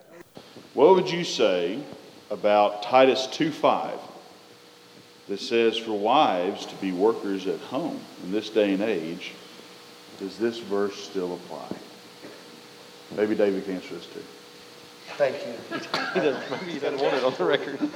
[0.74, 1.82] What would you say
[2.30, 3.98] about Titus 2:5
[5.28, 9.32] that says for wives to be workers at home in this day and age?
[10.18, 11.68] Does this verse still apply?
[13.16, 14.22] Maybe David can answer this too.
[15.16, 15.54] Thank you.
[16.12, 17.78] He doesn't, maybe he doesn't want it on the record.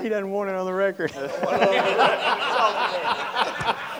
[0.00, 1.10] He doesn't want it on the record.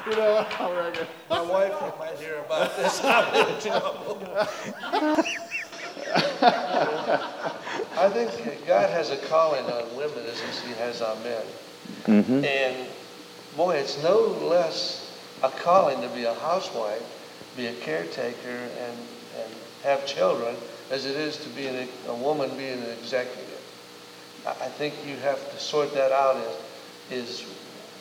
[0.06, 1.08] You know what?
[1.30, 3.00] My wife might hear about this.
[3.02, 4.20] I'm in trouble.
[7.96, 11.42] I think God has a calling on women as he has on men.
[12.02, 12.44] Mm-hmm.
[12.44, 12.86] And
[13.56, 17.02] boy, it's no less a calling to be a housewife,
[17.56, 18.98] be a caretaker, and,
[19.38, 20.54] and have children
[20.90, 23.60] as it is to be an, a woman being an executive.
[24.46, 26.36] I, think you have to sort that out
[27.10, 27.40] is, is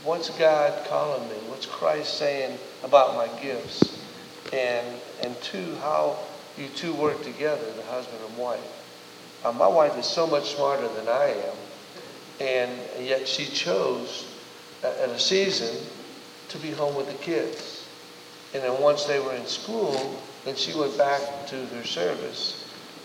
[0.03, 1.35] what's God calling me?
[1.47, 3.99] What's Christ saying about my gifts?
[4.51, 4.85] And,
[5.23, 6.17] and two, how
[6.57, 8.59] you two work together, the husband and wife.
[9.45, 11.55] Uh, my wife is so much smarter than I am,
[12.39, 12.71] and
[13.01, 14.25] yet she chose
[14.83, 15.75] at a season
[16.49, 17.87] to be home with the kids.
[18.53, 22.62] And then once they were in school, then she went back to her service,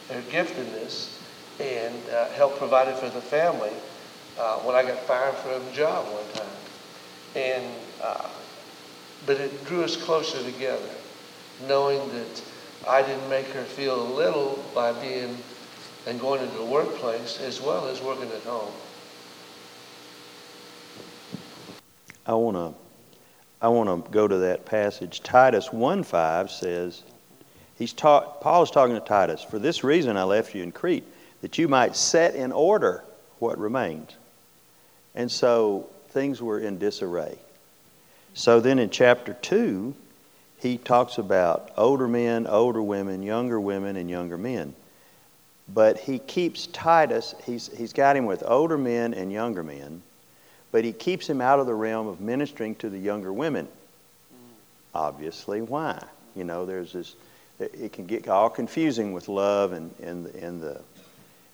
[0.08, 1.18] her giftedness,
[1.60, 3.72] and uh, helped provide it for the family
[4.38, 6.56] uh, when I got fired from a job one time.
[7.34, 7.66] And,
[8.02, 8.28] uh,
[9.26, 10.88] but it drew us closer together,
[11.66, 12.42] knowing that
[12.88, 15.36] I didn't make her feel little by being
[16.06, 18.72] and going into the workplace as well as working at home.
[22.26, 22.74] I want to
[23.60, 25.22] I want to go to that passage.
[25.22, 27.02] Titus 1:5 says
[27.78, 31.04] he's taught Paul's talking to Titus, "For this reason I left you in Crete,
[31.40, 33.04] that you might set in order
[33.38, 34.10] what remains."
[35.14, 37.38] And so things were in disarray.
[38.34, 39.94] So then in chapter 2,
[40.58, 44.74] he talks about older men, older women, younger women and younger men.
[45.72, 50.02] But he keeps Titus, he's, he's got him with older men and younger men
[50.70, 53.68] but he keeps him out of the realm of ministering to the younger women.
[54.94, 56.02] Obviously, why?
[56.36, 57.14] You know, there's this.
[57.60, 60.80] It can get all confusing with love and and and the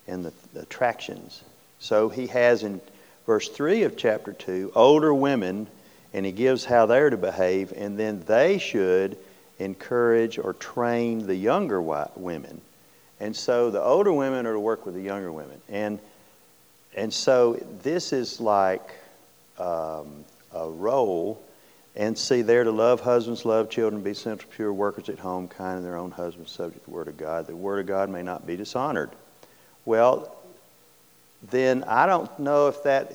[0.06, 1.42] and the, the attractions.
[1.78, 2.80] So he has in
[3.26, 5.66] verse three of chapter two older women,
[6.12, 9.16] and he gives how they're to behave, and then they should
[9.58, 12.60] encourage or train the younger women.
[13.20, 15.98] And so the older women are to work with the younger women, and
[16.96, 18.94] and so this is like
[19.58, 21.43] um, a role.
[21.96, 25.78] And see, they're to love husbands, love children, be simple, pure workers at home, kind
[25.78, 27.46] of their own husbands, subject to the Word of God.
[27.46, 29.10] The Word of God may not be dishonored.
[29.84, 30.34] Well,
[31.50, 33.12] then I don't know if that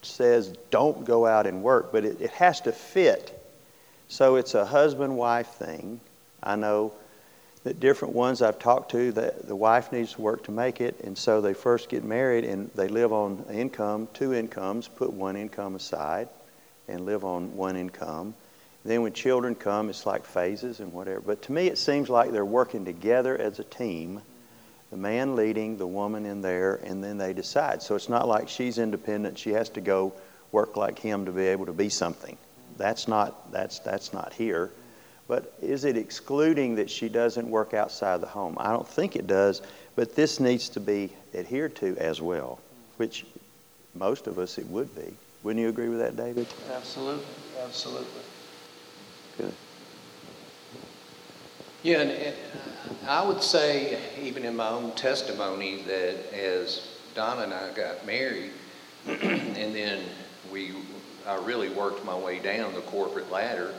[0.00, 3.30] says don't go out and work, but it, it has to fit.
[4.08, 6.00] So it's a husband wife thing.
[6.42, 6.92] I know
[7.64, 11.00] that different ones I've talked to, that the wife needs to work to make it,
[11.04, 15.36] and so they first get married and they live on income, two incomes, put one
[15.36, 16.28] income aside
[16.88, 18.34] and live on one income.
[18.84, 21.20] Then when children come, it's like phases and whatever.
[21.20, 24.20] But to me, it seems like they're working together as a team,
[24.90, 27.82] the man leading, the woman in there, and then they decide.
[27.82, 30.12] So it's not like she's independent, she has to go
[30.52, 32.36] work like him to be able to be something.
[32.76, 34.70] That's not, that's, that's not here.
[35.26, 38.56] But is it excluding that she doesn't work outside the home?
[38.58, 39.62] I don't think it does,
[39.96, 42.60] but this needs to be adhered to as well,
[42.98, 43.24] which
[43.94, 45.14] most of us it would be.
[45.44, 46.46] Wouldn't you agree with that, David?
[46.72, 47.22] Absolutely,
[47.62, 48.22] absolutely.
[49.36, 49.52] Good.
[51.82, 52.34] Yeah, and, and
[53.06, 58.52] I would say, even in my own testimony, that as Donna and I got married,
[59.06, 60.00] and then
[60.50, 60.72] we,
[61.26, 63.74] I really worked my way down the corporate ladder.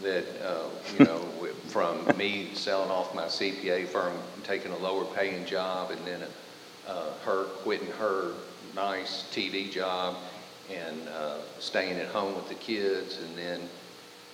[0.00, 1.20] That uh, you know,
[1.68, 6.22] from me selling off my CPA firm, taking a lower paying job, and then
[6.88, 8.32] uh, her quitting her
[8.74, 10.16] nice TV job
[10.72, 13.60] and uh, staying at home with the kids, and then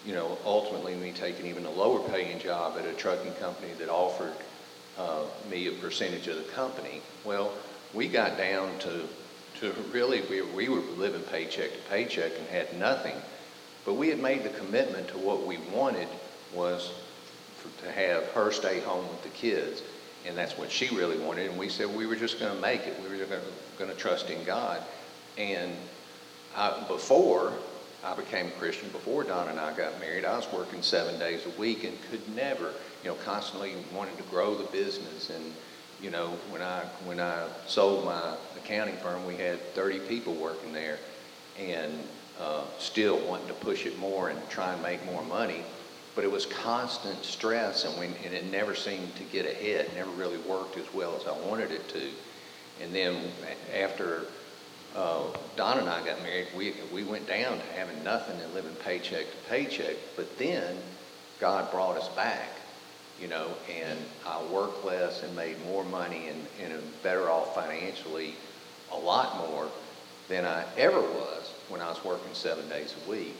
[0.06, 3.88] you know, ultimately me taking even a lower paying job at a trucking company that
[3.88, 4.32] offered
[4.96, 7.02] uh, me a percentage of the company.
[7.24, 7.52] Well,
[7.92, 9.08] we got down to,
[9.60, 13.16] to really, we, we were living paycheck to paycheck and had nothing.
[13.84, 16.08] But we had made the commitment to what we wanted
[16.54, 16.92] was
[17.56, 19.82] for, to have her stay home with the kids.
[20.24, 21.50] And that's what she really wanted.
[21.50, 22.96] And we said we were just going to make it.
[23.02, 23.26] We were
[23.78, 24.82] going to trust in God.
[25.36, 25.72] And
[26.56, 27.52] I, before,
[28.02, 30.24] I became a Christian before Donna and I got married.
[30.24, 32.72] I was working seven days a week and could never,
[33.04, 35.30] you know, constantly wanted to grow the business.
[35.30, 35.52] And,
[36.00, 40.72] you know, when I when I sold my accounting firm, we had 30 people working
[40.72, 40.98] there,
[41.58, 41.92] and
[42.40, 45.62] uh, still wanting to push it more and try and make more money.
[46.14, 49.90] But it was constant stress, and, we, and it never seemed to get ahead.
[49.94, 52.08] Never really worked as well as I wanted it to.
[52.82, 53.16] And then
[53.74, 54.26] after
[54.96, 55.24] uh,
[55.56, 59.30] Donna and I got married, we, we went down to having nothing and living paycheck
[59.30, 59.96] to paycheck.
[60.16, 60.76] But then
[61.38, 62.48] God brought us back,
[63.20, 68.34] you know, and I worked less and made more money and, and better off financially,
[68.92, 69.68] a lot more
[70.28, 73.34] than I ever was when I was working seven days a week.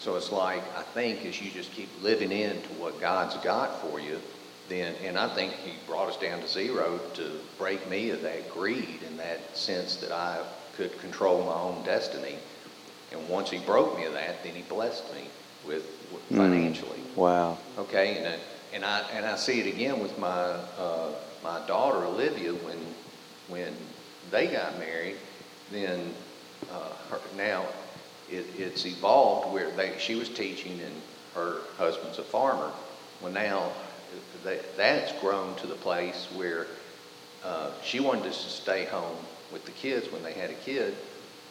[0.00, 4.00] So it's like, I think as you just keep living into what God's got for
[4.00, 4.20] you,
[4.68, 8.50] then, and I think He brought us down to zero to break me of that
[8.52, 10.44] greed and that sense that I
[10.76, 12.36] could control my own destiny.
[13.12, 15.22] And once he broke me of that, then he blessed me
[15.66, 16.36] with, with hmm.
[16.36, 16.98] financially.
[16.98, 17.58] Mm, wow.
[17.78, 18.40] Okay, and
[18.74, 21.10] and I and I see it again with my uh,
[21.42, 22.78] my daughter Olivia when
[23.48, 23.72] when
[24.30, 25.16] they got married.
[25.72, 26.12] Then
[26.70, 27.64] uh, her, now
[28.30, 30.94] it, it's evolved where they she was teaching and
[31.34, 32.70] her husband's a farmer.
[33.22, 33.72] Well, now
[34.44, 36.66] that, that's grown to the place where
[37.44, 39.16] uh, she wanted us to stay home
[39.52, 40.96] with the kids when they had a kid.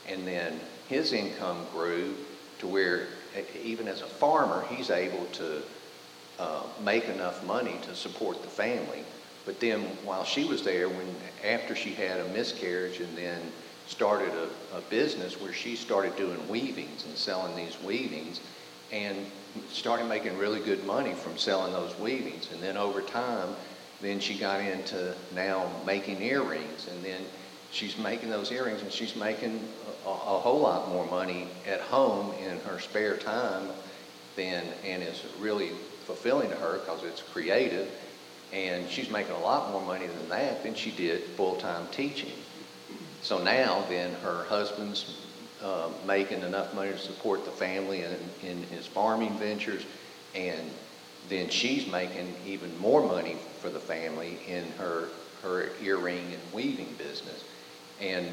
[0.07, 2.15] And then his income grew
[2.59, 3.07] to where,
[3.63, 5.61] even as a farmer, he's able to
[6.39, 9.03] uh, make enough money to support the family.
[9.45, 13.39] But then while she was there, when after she had a miscarriage and then
[13.87, 18.41] started a, a business where she started doing weavings and selling these weavings
[18.91, 19.17] and
[19.69, 22.49] started making really good money from selling those weavings.
[22.51, 23.49] And then over time,
[24.01, 27.21] then she got into now making earrings and then
[27.75, 29.59] she's making those earrings and she's making
[30.05, 33.67] a, a, whole lot more money at home in her spare time
[34.37, 35.69] than and is really
[36.05, 37.89] fulfilling to her because it's creative.
[38.53, 42.31] And she's making a lot more money than that than she did full-time teaching.
[43.21, 45.17] So now then her husband's
[45.61, 49.83] uh, making enough money to support the family in, in his farming ventures.
[50.33, 50.69] And
[51.27, 55.09] then she's making even more money for the family in her
[55.41, 57.43] her earring and weaving business
[58.01, 58.27] and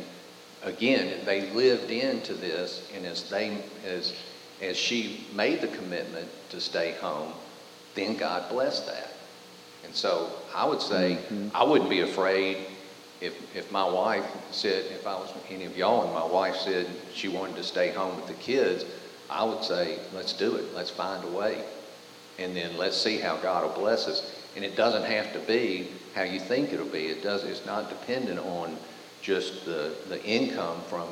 [0.62, 4.14] again, they lived into this, and as they as
[4.60, 7.32] as she made the commitment to stay home,
[7.94, 9.12] then God blessed that.
[9.84, 11.48] And so I would say mm-hmm.
[11.54, 12.58] I wouldn't be afraid
[13.20, 16.86] if if my wife said if I was any of y'all and my wife said
[17.12, 18.84] she wanted to stay home with the kids,
[19.30, 20.74] I would say let's do it.
[20.74, 21.64] Let's find a way,
[22.38, 24.38] and then let's see how God will bless us.
[24.54, 27.06] And it doesn't have to be how you think it'll be.
[27.06, 27.42] It does.
[27.42, 28.76] It's not dependent on
[29.22, 31.06] just the, the income from,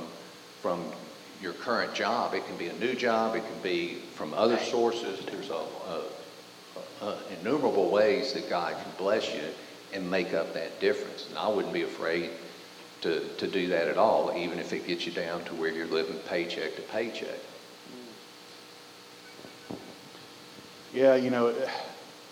[0.60, 0.84] from
[1.40, 2.34] your current job.
[2.34, 5.24] It can be a new job, it can be from other sources.
[5.24, 5.62] There's a,
[7.04, 9.42] a, a, innumerable ways that God can bless you
[9.94, 11.28] and make up that difference.
[11.28, 12.30] And I wouldn't be afraid
[13.02, 15.86] to, to do that at all, even if it gets you down to where you're
[15.86, 17.38] living paycheck to paycheck.
[20.92, 21.54] Yeah, you know,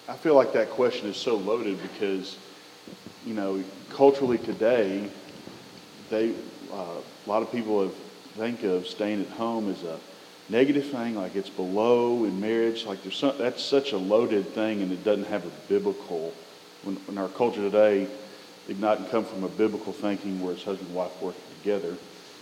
[0.09, 2.37] I feel like that question is so loaded because,
[3.25, 5.09] you know, culturally today,
[6.11, 6.35] they,
[6.73, 7.95] uh, a lot of people have,
[8.37, 9.99] think of staying at home as a
[10.49, 12.87] negative thing, like it's below in marriage.
[12.87, 16.33] Like there's some, that's such a loaded thing, and it doesn't have a biblical.
[16.85, 18.07] When, when our culture today,
[18.69, 21.97] it not come from a biblical thinking where it's husband and wife working together.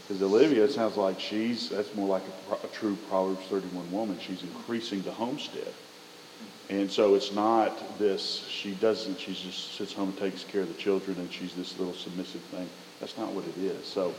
[0.06, 4.18] Because Olivia, it sounds like she's that's more like a, a true Proverbs 31 woman.
[4.20, 5.72] She's increasing the homestead.
[6.68, 10.68] And so it's not this, she doesn't, she just sits home and takes care of
[10.68, 12.68] the children and she's this little submissive thing.
[13.00, 13.86] That's not what it is.
[13.86, 14.14] So,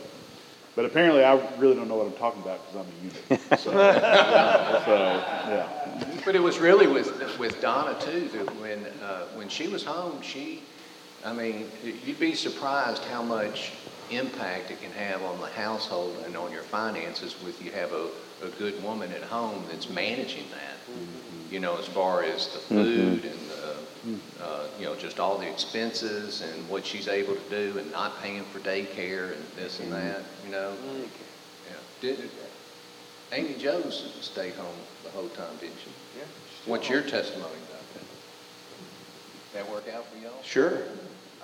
[0.76, 3.40] but apparently I really don't know what I'm talking about because I'm a eunuch.
[3.58, 4.94] So, so,
[5.48, 6.04] yeah.
[6.24, 10.22] But it was really with, with Donna too, that when, uh, when she was home,
[10.22, 10.62] she,
[11.24, 13.72] I mean, you'd be surprised how much
[14.10, 18.08] impact it can have on the household and on your finances with you have a,
[18.42, 20.76] a good woman at home that's managing that.
[21.50, 23.47] You know, as far as the food and the,
[24.40, 28.20] uh, you know, just all the expenses and what she's able to do and not
[28.22, 30.72] paying for daycare and this and that, you know?
[30.94, 31.76] Yeah.
[32.00, 32.30] Did,
[33.32, 34.74] Amy Jones stayed home
[35.04, 35.90] the whole time, didn't she?
[36.18, 36.24] Yeah.
[36.66, 38.04] What's your testimony about that?
[39.54, 40.42] That work out for y'all?
[40.42, 40.78] Sure.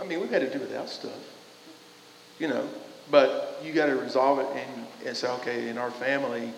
[0.01, 1.13] I mean, we've had to do without stuff,
[2.39, 2.69] you know,
[3.11, 6.51] but you got to resolve it and, and say, okay, in our family,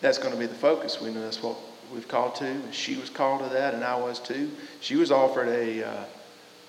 [0.00, 1.00] that's going to be the focus.
[1.00, 1.56] We know that's what
[1.92, 2.46] we've called to.
[2.46, 4.50] And she was called to that, and I was too.
[4.80, 6.04] She was offered a, uh,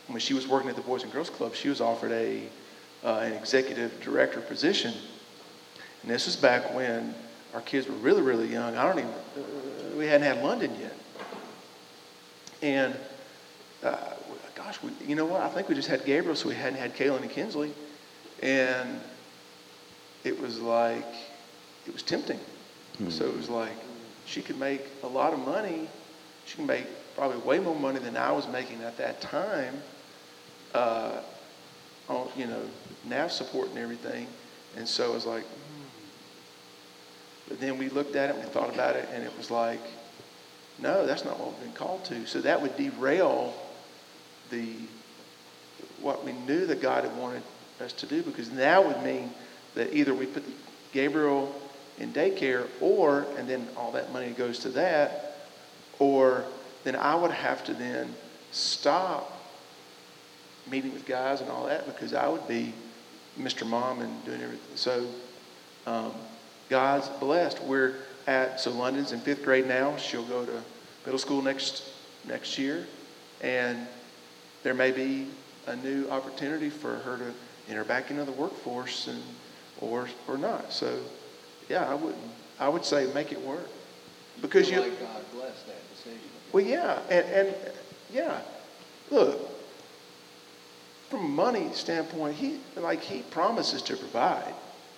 [0.07, 2.43] when she was working at the Boys and Girls Club, she was offered a,
[3.03, 4.93] uh, an executive director position.
[6.01, 7.13] And this was back when
[7.53, 8.75] our kids were really, really young.
[8.75, 10.95] I don't even, uh, we hadn't had London yet.
[12.61, 12.95] And
[13.83, 13.97] uh,
[14.55, 15.41] gosh, we, you know what?
[15.41, 17.73] I think we just had Gabriel, so we hadn't had Kaylin and Kinsley.
[18.41, 18.99] And
[20.23, 21.05] it was like,
[21.87, 22.39] it was tempting.
[23.09, 23.75] So it was like,
[24.31, 25.89] she could make a lot of money.
[26.45, 29.75] She can make probably way more money than I was making at that time,
[30.73, 31.19] uh,
[32.07, 32.61] on, you know,
[33.05, 34.27] NAV support and everything.
[34.77, 35.83] And so it was like, hmm.
[37.49, 39.81] but then we looked at it and we thought about it, and it was like,
[40.79, 42.25] no, that's not what we've been called to.
[42.25, 43.53] So that would derail
[44.49, 44.67] the
[45.99, 47.43] what we knew that God had wanted
[47.81, 49.29] us to do, because now would mean
[49.75, 50.43] that either we put
[50.93, 51.53] Gabriel
[51.99, 55.37] in daycare, or and then all that money goes to that,
[55.99, 56.45] or
[56.83, 58.13] then I would have to then
[58.51, 59.39] stop
[60.69, 62.73] meeting with guys and all that because I would be
[63.39, 63.65] Mr.
[63.67, 64.75] Mom and doing everything.
[64.75, 65.07] So
[65.85, 66.11] um,
[66.69, 67.61] God's blessed.
[67.63, 67.95] We're
[68.27, 69.97] at so London's in fifth grade now.
[69.97, 70.61] She'll go to
[71.05, 71.83] middle school next
[72.27, 72.87] next year,
[73.41, 73.87] and
[74.63, 75.27] there may be
[75.67, 77.33] a new opportunity for her to
[77.69, 79.21] enter back into the workforce and
[79.79, 80.71] or or not.
[80.71, 80.99] So
[81.71, 82.21] yeah, I wouldn't.
[82.59, 83.67] I would say make it work
[84.41, 84.81] because you.
[84.81, 86.29] Like God bless that decision.
[86.51, 87.55] Well, yeah, and, and
[88.13, 88.41] yeah,
[89.09, 89.49] look.
[91.09, 94.53] From a money standpoint, he like he promises to provide,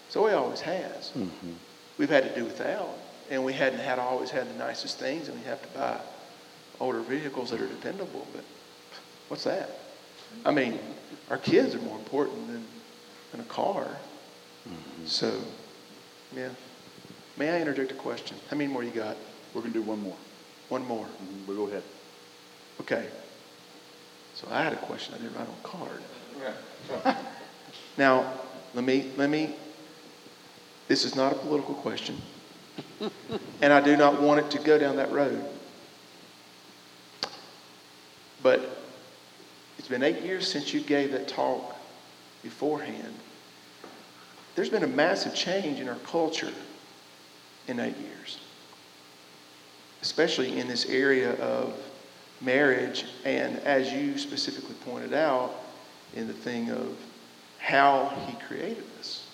[0.09, 1.11] so he always has.
[1.17, 1.53] Mm-hmm.
[1.97, 2.89] We've had to do without,
[3.31, 5.99] and we hadn't had always had the nicest things, and we have to buy
[6.79, 8.27] older vehicles that are dependable.
[8.33, 8.43] But
[9.27, 9.69] what's that?
[10.45, 10.79] I mean,
[11.29, 12.65] our kids are more important than,
[13.31, 13.85] than a car.
[14.67, 15.05] Mm-hmm.
[15.05, 15.39] So,
[16.35, 16.49] yeah.
[17.37, 18.37] May I interject a question?
[18.49, 19.17] How many more you got?
[19.53, 20.17] We're going to do one more.
[20.69, 21.05] One more.
[21.05, 21.83] Mhm, We'll go ahead.
[22.81, 23.07] Okay.
[24.35, 27.15] So I had a question I didn't write on a card.
[27.97, 28.33] Now,
[28.73, 29.53] let me, let me,
[30.87, 32.19] this is not a political question.
[33.61, 35.43] And I do not want it to go down that road.
[38.41, 38.77] But
[39.77, 41.75] it's been eight years since you gave that talk
[42.41, 43.13] beforehand.
[44.55, 46.51] There's been a massive change in our culture
[47.67, 48.39] in eight years,
[50.01, 51.73] especially in this area of
[52.41, 55.55] marriage, and as you specifically pointed out,
[56.15, 56.95] in the thing of
[57.57, 59.25] how he created us.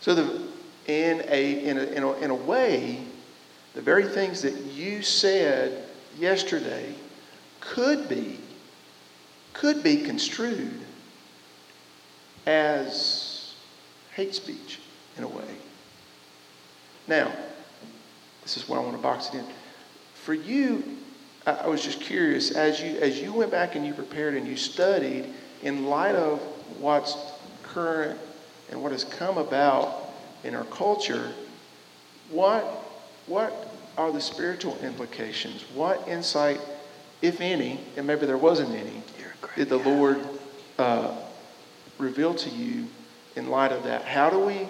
[0.00, 0.48] So, the,
[0.86, 3.02] in, a, in, a, in, a, in a way,
[3.74, 5.84] the very things that you said
[6.18, 6.94] yesterday
[7.60, 8.38] could be
[9.52, 10.80] could be construed
[12.46, 13.17] as
[14.18, 14.80] hate speech
[15.16, 15.54] in a way.
[17.06, 17.30] Now,
[18.42, 19.44] this is where I want to box it in.
[20.14, 20.82] For you,
[21.46, 24.44] I I was just curious as you as you went back and you prepared and
[24.44, 26.40] you studied in light of
[26.80, 27.16] what's
[27.62, 28.18] current
[28.70, 30.10] and what has come about
[30.42, 31.32] in our culture,
[32.28, 32.64] what
[33.28, 33.52] what
[33.96, 35.62] are the spiritual implications?
[35.74, 36.60] What insight,
[37.22, 39.00] if any, and maybe there wasn't any,
[39.54, 40.18] did the Lord
[40.76, 41.16] uh,
[41.98, 42.88] reveal to you
[43.36, 44.02] in light of that?
[44.04, 44.66] How do we,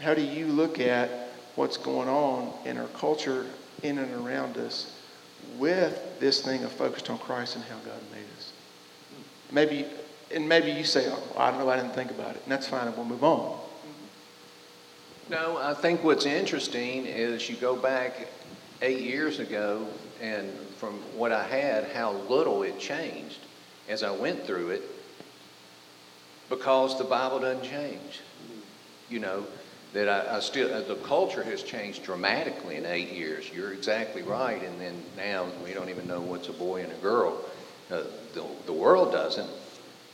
[0.00, 3.46] how do you look at what's going on in our culture,
[3.82, 4.92] in and around us,
[5.58, 8.52] with this thing of focused on Christ and how God made us?
[9.52, 9.86] Maybe,
[10.34, 12.68] and maybe you say, oh, I don't know, I didn't think about it, and that's
[12.68, 13.52] fine, and we'll move on.
[13.52, 15.32] Mm-hmm.
[15.32, 18.28] No, I think what's interesting is you go back
[18.82, 19.86] eight years ago,
[20.20, 23.38] and from what I had, how little it changed
[23.88, 24.82] as I went through it,
[26.48, 28.20] because the Bible doesn't change.
[29.08, 29.46] You know,
[29.92, 33.50] that I, I still, uh, the culture has changed dramatically in eight years.
[33.54, 34.62] You're exactly right.
[34.62, 37.40] And then now we don't even know what's a boy and a girl.
[37.90, 38.02] Uh,
[38.34, 39.48] the, the world doesn't.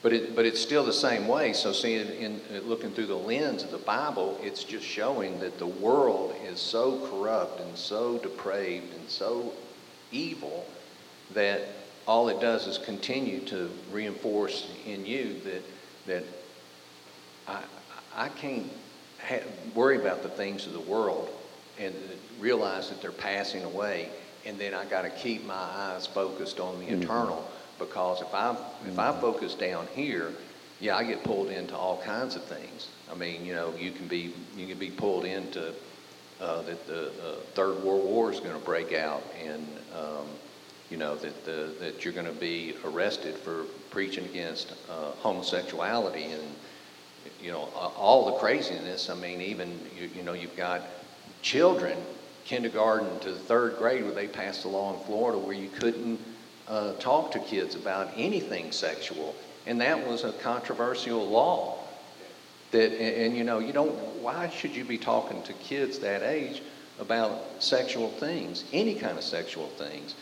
[0.03, 1.53] But, it, but it's still the same way.
[1.53, 5.59] So, seeing in, in looking through the lens of the Bible, it's just showing that
[5.59, 9.53] the world is so corrupt and so depraved and so
[10.11, 10.67] evil
[11.35, 11.63] that
[12.07, 15.63] all it does is continue to reinforce in you that
[16.07, 16.25] that
[17.49, 17.63] I
[18.15, 18.71] I can't
[19.21, 21.31] ha- worry about the things of the world
[21.79, 21.95] and
[22.39, 24.09] realize that they're passing away,
[24.45, 27.03] and then I got to keep my eyes focused on the mm-hmm.
[27.03, 27.49] eternal
[27.79, 30.33] because if I if I focus down here,
[30.81, 32.89] yeah, I get pulled into all kinds of things.
[33.11, 35.73] I mean, you know, you can be you can be pulled into
[36.41, 40.27] uh, that the uh, third world war is going to break out, and um,
[40.93, 46.25] you know that the, that you're going to be arrested for preaching against uh, homosexuality
[46.25, 46.43] and
[47.41, 47.63] you know
[47.97, 49.09] all the craziness.
[49.09, 50.83] I mean, even you, you know you've got
[51.41, 51.97] children
[52.45, 56.21] kindergarten to third grade where they passed a law in Florida where you couldn't
[56.69, 59.35] uh, talk to kids about anything sexual.
[59.67, 61.79] And that was a controversial law.
[62.73, 66.23] That, and, and, you know, you don't, why should you be talking to kids that
[66.23, 66.63] age
[66.99, 70.15] about sexual things, any kind of sexual things?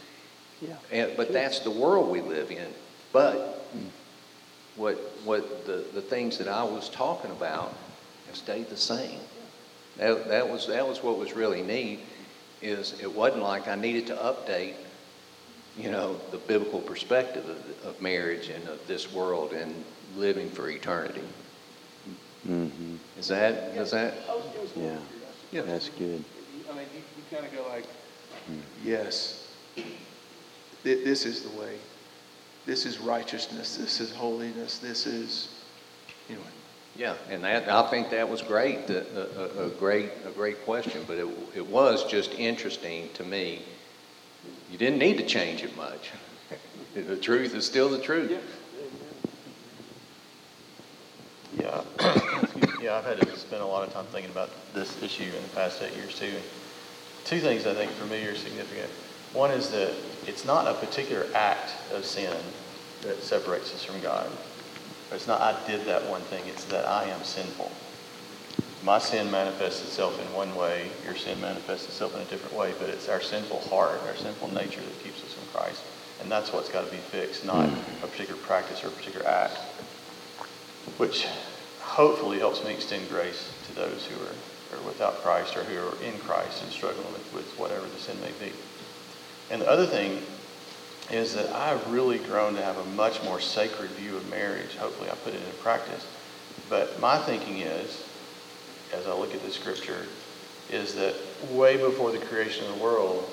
[0.61, 0.77] Yeah.
[0.93, 2.69] And, but that's the world we live in.
[3.13, 3.63] But
[4.77, 4.95] what,
[5.25, 7.75] what the, the things that I was talking about
[8.27, 9.21] have stayed the same.
[9.97, 12.01] That, that, was, that was what was really neat
[12.63, 14.75] is it wasn't like I needed to update
[15.77, 19.73] you know, the biblical perspective of, of marriage and of this world and
[20.17, 21.23] living for eternity.
[22.49, 22.97] Mm-hmm.
[23.19, 24.15] Is that, is that?
[24.77, 24.97] Yeah.
[25.53, 25.63] yeah.
[25.63, 26.25] That's good.
[26.71, 27.85] I mean, you, you kind of go like,
[28.85, 29.49] yes,
[30.83, 31.77] this is the way.
[32.67, 33.77] This is righteousness.
[33.77, 34.79] This is holiness.
[34.79, 35.49] This is,
[36.29, 36.45] anyway.
[36.97, 41.05] Yeah, and that I think that was great, a, a, a great, a great question.
[41.07, 43.63] But it, it was just interesting to me
[44.71, 46.11] you didn't need to change it much.
[46.95, 48.31] the truth is still the truth.
[51.59, 51.83] Yeah.
[52.81, 55.49] yeah, I've had to spend a lot of time thinking about this issue in the
[55.55, 56.33] past eight years too.
[57.25, 58.91] Two things I think for me are significant.
[59.33, 59.93] One is that
[60.27, 62.37] it's not a particular act of sin
[63.03, 64.31] that separates us from God.
[65.13, 67.71] It's not I did that one thing, it's that I am sinful
[68.83, 72.73] my sin manifests itself in one way, your sin manifests itself in a different way,
[72.79, 75.83] but it's our sinful heart, our sinful nature that keeps us from Christ.
[76.23, 79.57] And that's what's got to be fixed, not a particular practice or a particular act,
[80.97, 81.27] which
[81.81, 86.03] hopefully helps me extend grace to those who are, are without Christ or who are
[86.03, 88.53] in Christ and struggling with, with whatever the sin may be.
[89.51, 90.23] And the other thing
[91.11, 94.77] is that I've really grown to have a much more sacred view of marriage.
[94.77, 96.07] Hopefully I put it into practice.
[96.69, 98.05] But my thinking is
[98.95, 100.07] as I look at the scripture
[100.71, 101.15] is that
[101.51, 103.25] way before the creation of the world,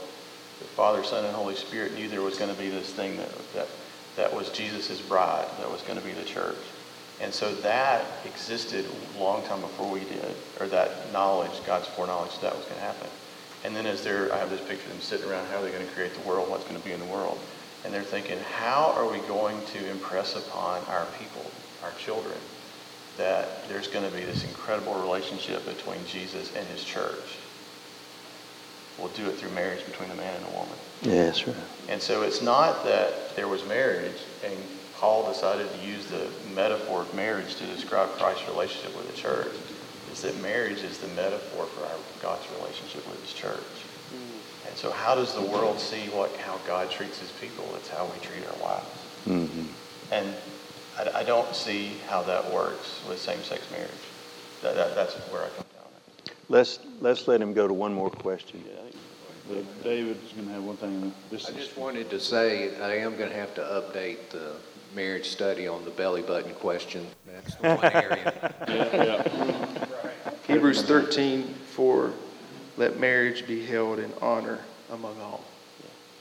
[0.60, 3.54] the Father, Son, and Holy Spirit knew there was going to be this thing that,
[3.54, 3.68] that,
[4.16, 6.58] that was Jesus' bride, that was going to be the church.
[7.22, 12.40] And so that existed a long time before we did, or that knowledge, God's foreknowledge,
[12.40, 13.10] that was going to happen.
[13.68, 15.72] And then as they're, I have this picture of them sitting around, how are they
[15.72, 17.38] going to create the world, what's going to be in the world?
[17.84, 21.44] And they're thinking, how are we going to impress upon our people,
[21.84, 22.38] our children,
[23.18, 27.36] that there's going to be this incredible relationship between Jesus and his church.
[28.98, 30.76] We'll do it through marriage between a man and a woman.
[31.02, 31.58] Yeah, that's right.
[31.90, 34.56] And so it's not that there was marriage and
[34.96, 39.52] Paul decided to use the metaphor of marriage to describe Christ's relationship with the church.
[40.12, 43.60] Is that marriage is the metaphor for our, God's relationship with his church.
[44.68, 47.66] And so how does the world see what how God treats his people?
[47.76, 48.86] It's how we treat our wives.
[49.26, 49.64] Mm-hmm.
[50.12, 50.34] And
[50.98, 53.90] I, I don't see how that works with same-sex marriage.
[54.64, 56.36] That, that, that's where I come down.
[56.50, 58.64] Let's, let's let him go to one more question.
[58.66, 61.14] Yeah, David's going to have one thing.
[61.30, 64.54] This I just wanted to say I am going to have to update the
[64.94, 67.06] marriage study on the belly button question.
[67.26, 68.56] That's the one area.
[68.68, 69.86] yeah, yeah.
[70.48, 72.12] Hebrews 13, 4,
[72.78, 74.60] let marriage be held in honor
[74.92, 75.44] among all.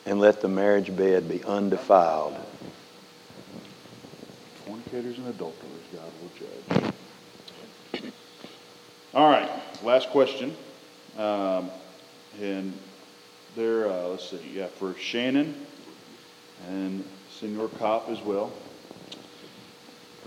[0.05, 2.37] And let the marriage bed be undefiled
[4.87, 6.91] fornicators and adulterers, God will
[8.01, 8.13] judge.
[9.15, 9.51] All right,
[9.83, 10.57] last question.
[11.17, 11.71] Um,
[12.41, 12.73] and
[13.55, 15.55] there, uh, let's see, yeah, for Shannon
[16.69, 18.53] and Senor Kopp as well.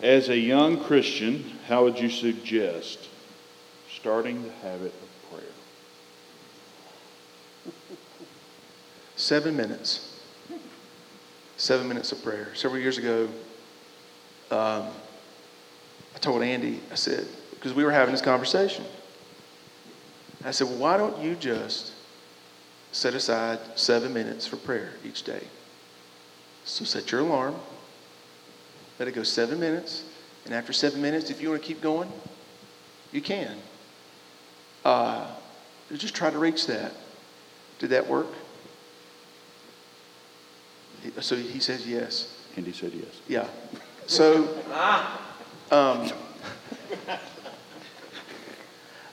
[0.01, 3.07] As a young Christian, how would you suggest
[3.99, 5.43] starting the habit of prayer?
[9.15, 10.21] Seven minutes.
[11.57, 12.55] Seven minutes of prayer.
[12.55, 13.27] Several years ago,
[14.51, 14.87] um,
[16.15, 18.85] I told Andy, I said, because we were having this conversation.
[20.45, 21.91] I said, well, why don't you just
[22.93, 25.43] set aside seven minutes for prayer each day?
[26.63, 27.55] So set your alarm,
[28.97, 30.05] let it go seven minutes,
[30.45, 32.09] and after seven minutes, if you want to keep going,
[33.11, 33.57] you can.
[34.89, 35.27] Uh,
[35.93, 36.91] just try to reach that.
[37.77, 38.25] Did that work?
[41.19, 42.35] So he says yes.
[42.55, 43.21] And he said yes.
[43.27, 43.47] Yeah.
[44.07, 44.45] So,
[45.69, 46.11] um,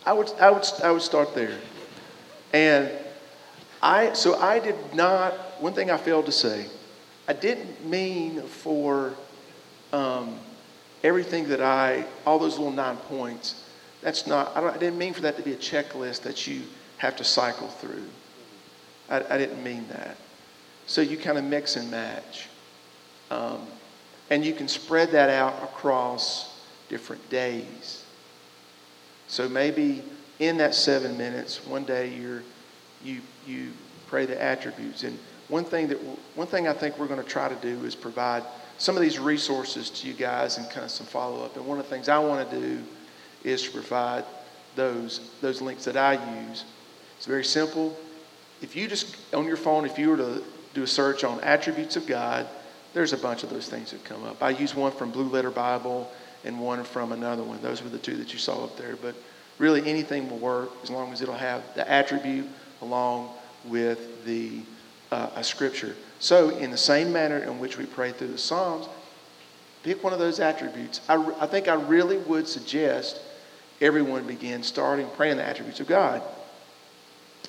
[0.07, 1.59] I would, I would, I would start there.
[2.55, 2.91] And
[3.83, 6.69] I, so I did not, one thing I failed to say,
[7.29, 9.13] I didn't mean for
[9.93, 10.39] um,
[11.05, 13.66] everything that I, all those little nine points,
[14.07, 16.63] that's not, I, I, didn't mean for that to be a checklist that you
[16.99, 18.05] have to cycle through.
[19.11, 20.17] I, I didn't mean that.
[20.87, 22.47] So you kind of mix and match.
[23.33, 23.67] Um,
[24.31, 28.05] and you can spread that out across different days.
[29.27, 30.05] So maybe
[30.39, 32.45] in that seven minutes, one day you're,
[33.03, 33.73] you, you
[34.07, 35.03] pray the attributes.
[35.03, 35.19] And
[35.49, 35.99] one thing, that,
[36.37, 38.45] one thing I think we're going to try to do is provide
[38.79, 41.57] some of these resources to you guys and kind of some follow up.
[41.57, 42.85] And one of the things I want to do
[43.45, 44.25] is to provide
[44.75, 46.15] those, those links that I
[46.49, 46.65] use.
[47.17, 47.97] It's very simple.
[48.63, 50.43] If you just, on your phone, if you were to
[50.75, 52.47] do a search on attributes of God,
[52.93, 54.43] there's a bunch of those things that come up.
[54.43, 56.11] I use one from Blue Letter Bible
[56.45, 57.61] and one from another one.
[57.63, 58.97] Those were the two that you saw up there.
[58.97, 59.15] But
[59.59, 62.47] really, anything will work as long as it'll have the attribute
[62.81, 63.31] along
[63.65, 64.61] with the
[65.13, 65.95] uh, a scripture.
[66.19, 68.87] So, in the same manner in which we pray through the Psalms,
[69.83, 71.01] pick one of those attributes.
[71.09, 73.21] I, I think I really would suggest
[73.81, 76.23] everyone begin starting praying the attributes of God.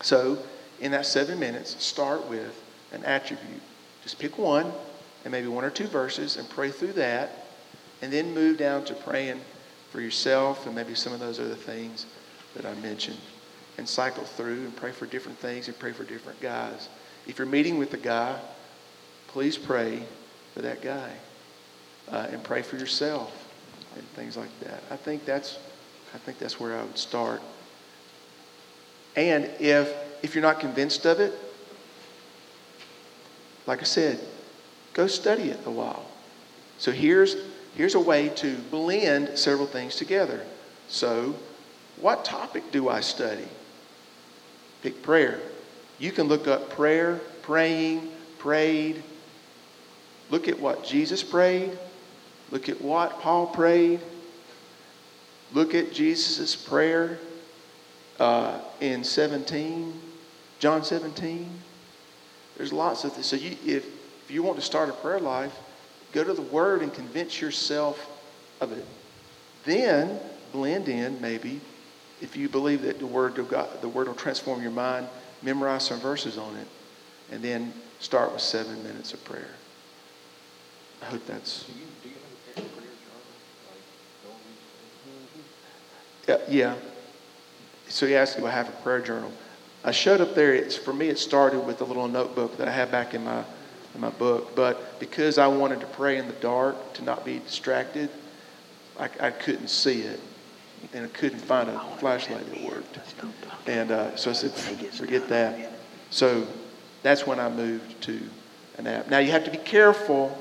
[0.01, 0.37] So,
[0.79, 3.61] in that seven minutes, start with an attribute.
[4.03, 4.71] Just pick one
[5.23, 7.45] and maybe one or two verses and pray through that,
[8.01, 9.41] and then move down to praying
[9.91, 12.05] for yourself and maybe some of those other things
[12.55, 13.17] that I mentioned.
[13.77, 16.89] And cycle through and pray for different things and pray for different guys.
[17.27, 18.39] If you're meeting with a guy,
[19.27, 20.03] please pray
[20.53, 21.11] for that guy
[22.11, 23.47] uh, and pray for yourself
[23.95, 24.81] and things like that.
[24.89, 25.59] I think that's,
[26.13, 27.41] I think that's where I would start.
[29.15, 29.93] And if
[30.23, 31.33] if you're not convinced of it,
[33.65, 34.19] like I said,
[34.93, 36.05] go study it a while.
[36.77, 37.35] So here's,
[37.75, 40.45] here's a way to blend several things together.
[40.87, 41.35] So,
[41.99, 43.47] what topic do I study?
[44.83, 45.39] Pick prayer.
[45.99, 49.03] You can look up prayer, praying, prayed.
[50.29, 51.77] Look at what Jesus prayed.
[52.51, 53.99] Look at what Paul prayed.
[55.53, 57.19] Look at Jesus' prayer
[58.19, 59.93] uh, in 17,
[60.59, 61.49] John 17.
[62.57, 63.27] There's lots of this.
[63.27, 65.55] So you, if, if you want to start a prayer life,
[66.11, 68.09] go to the Word and convince yourself
[68.59, 68.85] of it.
[69.63, 70.19] Then
[70.51, 71.61] blend in, maybe,
[72.21, 75.07] if you believe that the Word of God, the Word will transform your mind,
[75.43, 76.67] memorize some verses on it,
[77.31, 79.49] and then start with seven minutes of prayer.
[81.01, 81.69] I hope that's.
[86.27, 86.75] Yeah, yeah.
[87.87, 89.31] So he asked if I have a prayer journal.
[89.83, 90.53] I showed up there.
[90.53, 91.07] It's for me.
[91.07, 93.43] It started with a little notebook that I have back in my
[93.95, 94.55] in my book.
[94.55, 98.09] But because I wanted to pray in the dark to not be distracted,
[98.99, 100.19] I, I couldn't see it,
[100.93, 102.99] and I couldn't find a flashlight that worked.
[103.65, 105.71] And uh, so I said, forget that.
[106.09, 106.45] So
[107.03, 108.19] that's when I moved to
[108.77, 109.09] an app.
[109.09, 110.37] Now you have to be careful.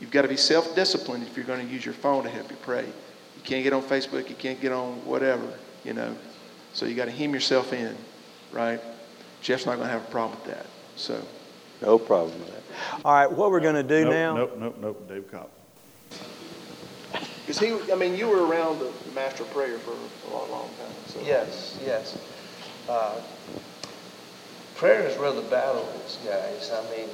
[0.00, 2.56] You've got to be self-disciplined if you're going to use your phone to help you
[2.62, 2.86] pray.
[3.44, 4.28] You can't get on Facebook.
[4.28, 5.46] You can't get on whatever,
[5.84, 6.16] you know.
[6.72, 7.94] So you got to hem yourself in,
[8.52, 8.80] right?
[9.42, 10.66] Jeff's not going to have a problem with that.
[10.96, 11.22] So.
[11.82, 13.04] No problem with that.
[13.04, 14.36] All right, what we're going to do nope, now?
[14.36, 15.08] Nope, nope, nope.
[15.08, 15.50] Dave Cobb.
[17.42, 20.94] Because he, I mean, you were around the master prayer for a long, long time.
[21.08, 21.20] So.
[21.22, 22.18] Yes, yes.
[22.88, 23.20] Uh,
[24.76, 26.70] prayer is where the battle is, guys.
[26.72, 27.08] I mean,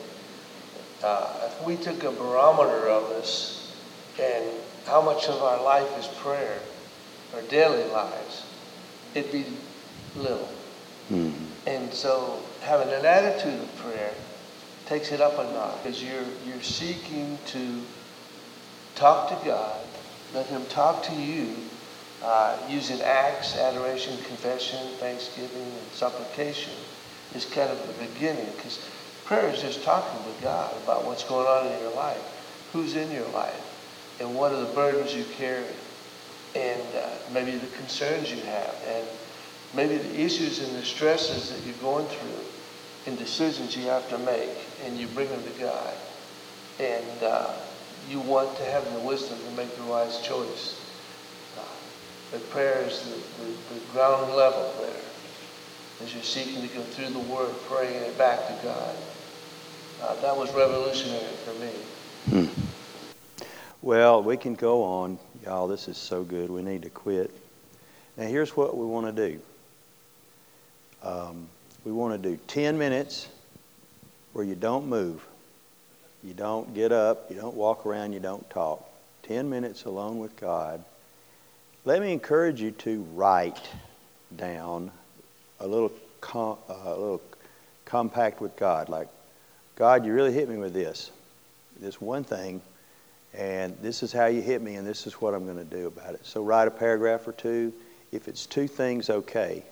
[1.02, 3.74] uh, if we took a barometer of us
[4.20, 4.44] and
[4.90, 6.58] how much of our life is prayer,
[7.34, 8.44] our daily lives,
[9.14, 9.44] it'd be
[10.16, 10.48] little.
[11.10, 11.68] Mm-hmm.
[11.68, 14.12] And so having an attitude of prayer
[14.86, 17.80] takes it up a notch because you're, you're seeking to
[18.96, 19.78] talk to God,
[20.34, 21.54] let Him talk to you
[22.24, 26.74] uh, using acts, adoration, confession, thanksgiving, and supplication
[27.34, 28.84] is kind of the beginning because
[29.24, 33.10] prayer is just talking to God about what's going on in your life, who's in
[33.12, 33.69] your life,
[34.20, 35.64] and what are the burdens you carry,
[36.55, 39.06] and uh, maybe the concerns you have, and
[39.74, 42.44] maybe the issues and the stresses that you're going through
[43.06, 44.51] and decisions you have to make,
[44.84, 45.94] and you bring them to God.
[46.78, 47.51] And uh,
[48.09, 50.80] you want to have the wisdom to make the wise choice.
[51.59, 51.62] Uh,
[52.30, 55.02] but prayer is the, the, the, ground level there.
[56.02, 58.94] as you're seeking to go through the Word, praying it back to God.
[60.02, 62.47] Uh, that was revolutionary for me.
[62.47, 62.59] Hmm.
[63.82, 65.19] Well, we can go on.
[65.43, 66.51] Y'all, this is so good.
[66.51, 67.31] We need to quit.
[68.19, 69.40] Now, here's what we want to do
[71.02, 71.48] um,
[71.85, 73.28] we want to do 10 minutes
[74.35, 75.27] where you don't move.
[76.23, 78.86] You don't get up, you don't walk around, you don't talk.
[79.23, 80.85] 10 minutes alone with God.
[81.86, 83.66] Let me encourage you to write
[84.36, 84.90] down
[85.59, 85.90] a little,
[86.20, 87.23] com, uh, a little
[87.86, 88.90] compact with God.
[88.90, 89.09] Like,
[89.77, 91.11] God, you really hit me with this,
[91.81, 92.61] this one thing,
[93.35, 95.86] and this is how you hit me, and this is what I'm going to do
[95.86, 96.27] about it.
[96.27, 97.73] So write a paragraph or two.
[98.12, 99.65] If it's two things, okay.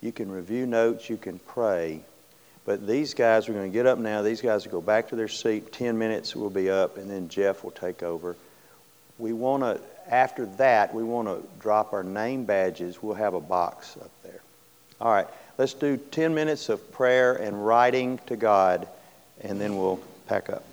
[0.00, 2.00] You can review notes, you can pray.
[2.66, 4.22] But these guys are going to get up now.
[4.22, 5.72] These guys will go back to their seat.
[5.72, 8.36] Ten minutes will be up, and then Jeff will take over.
[9.18, 13.02] We want to, after that, we want to drop our name badges.
[13.02, 14.40] We'll have a box up there.
[15.00, 15.26] All right,
[15.58, 18.88] let's do 10 minutes of prayer and writing to God,
[19.40, 20.64] and then we'll pack up.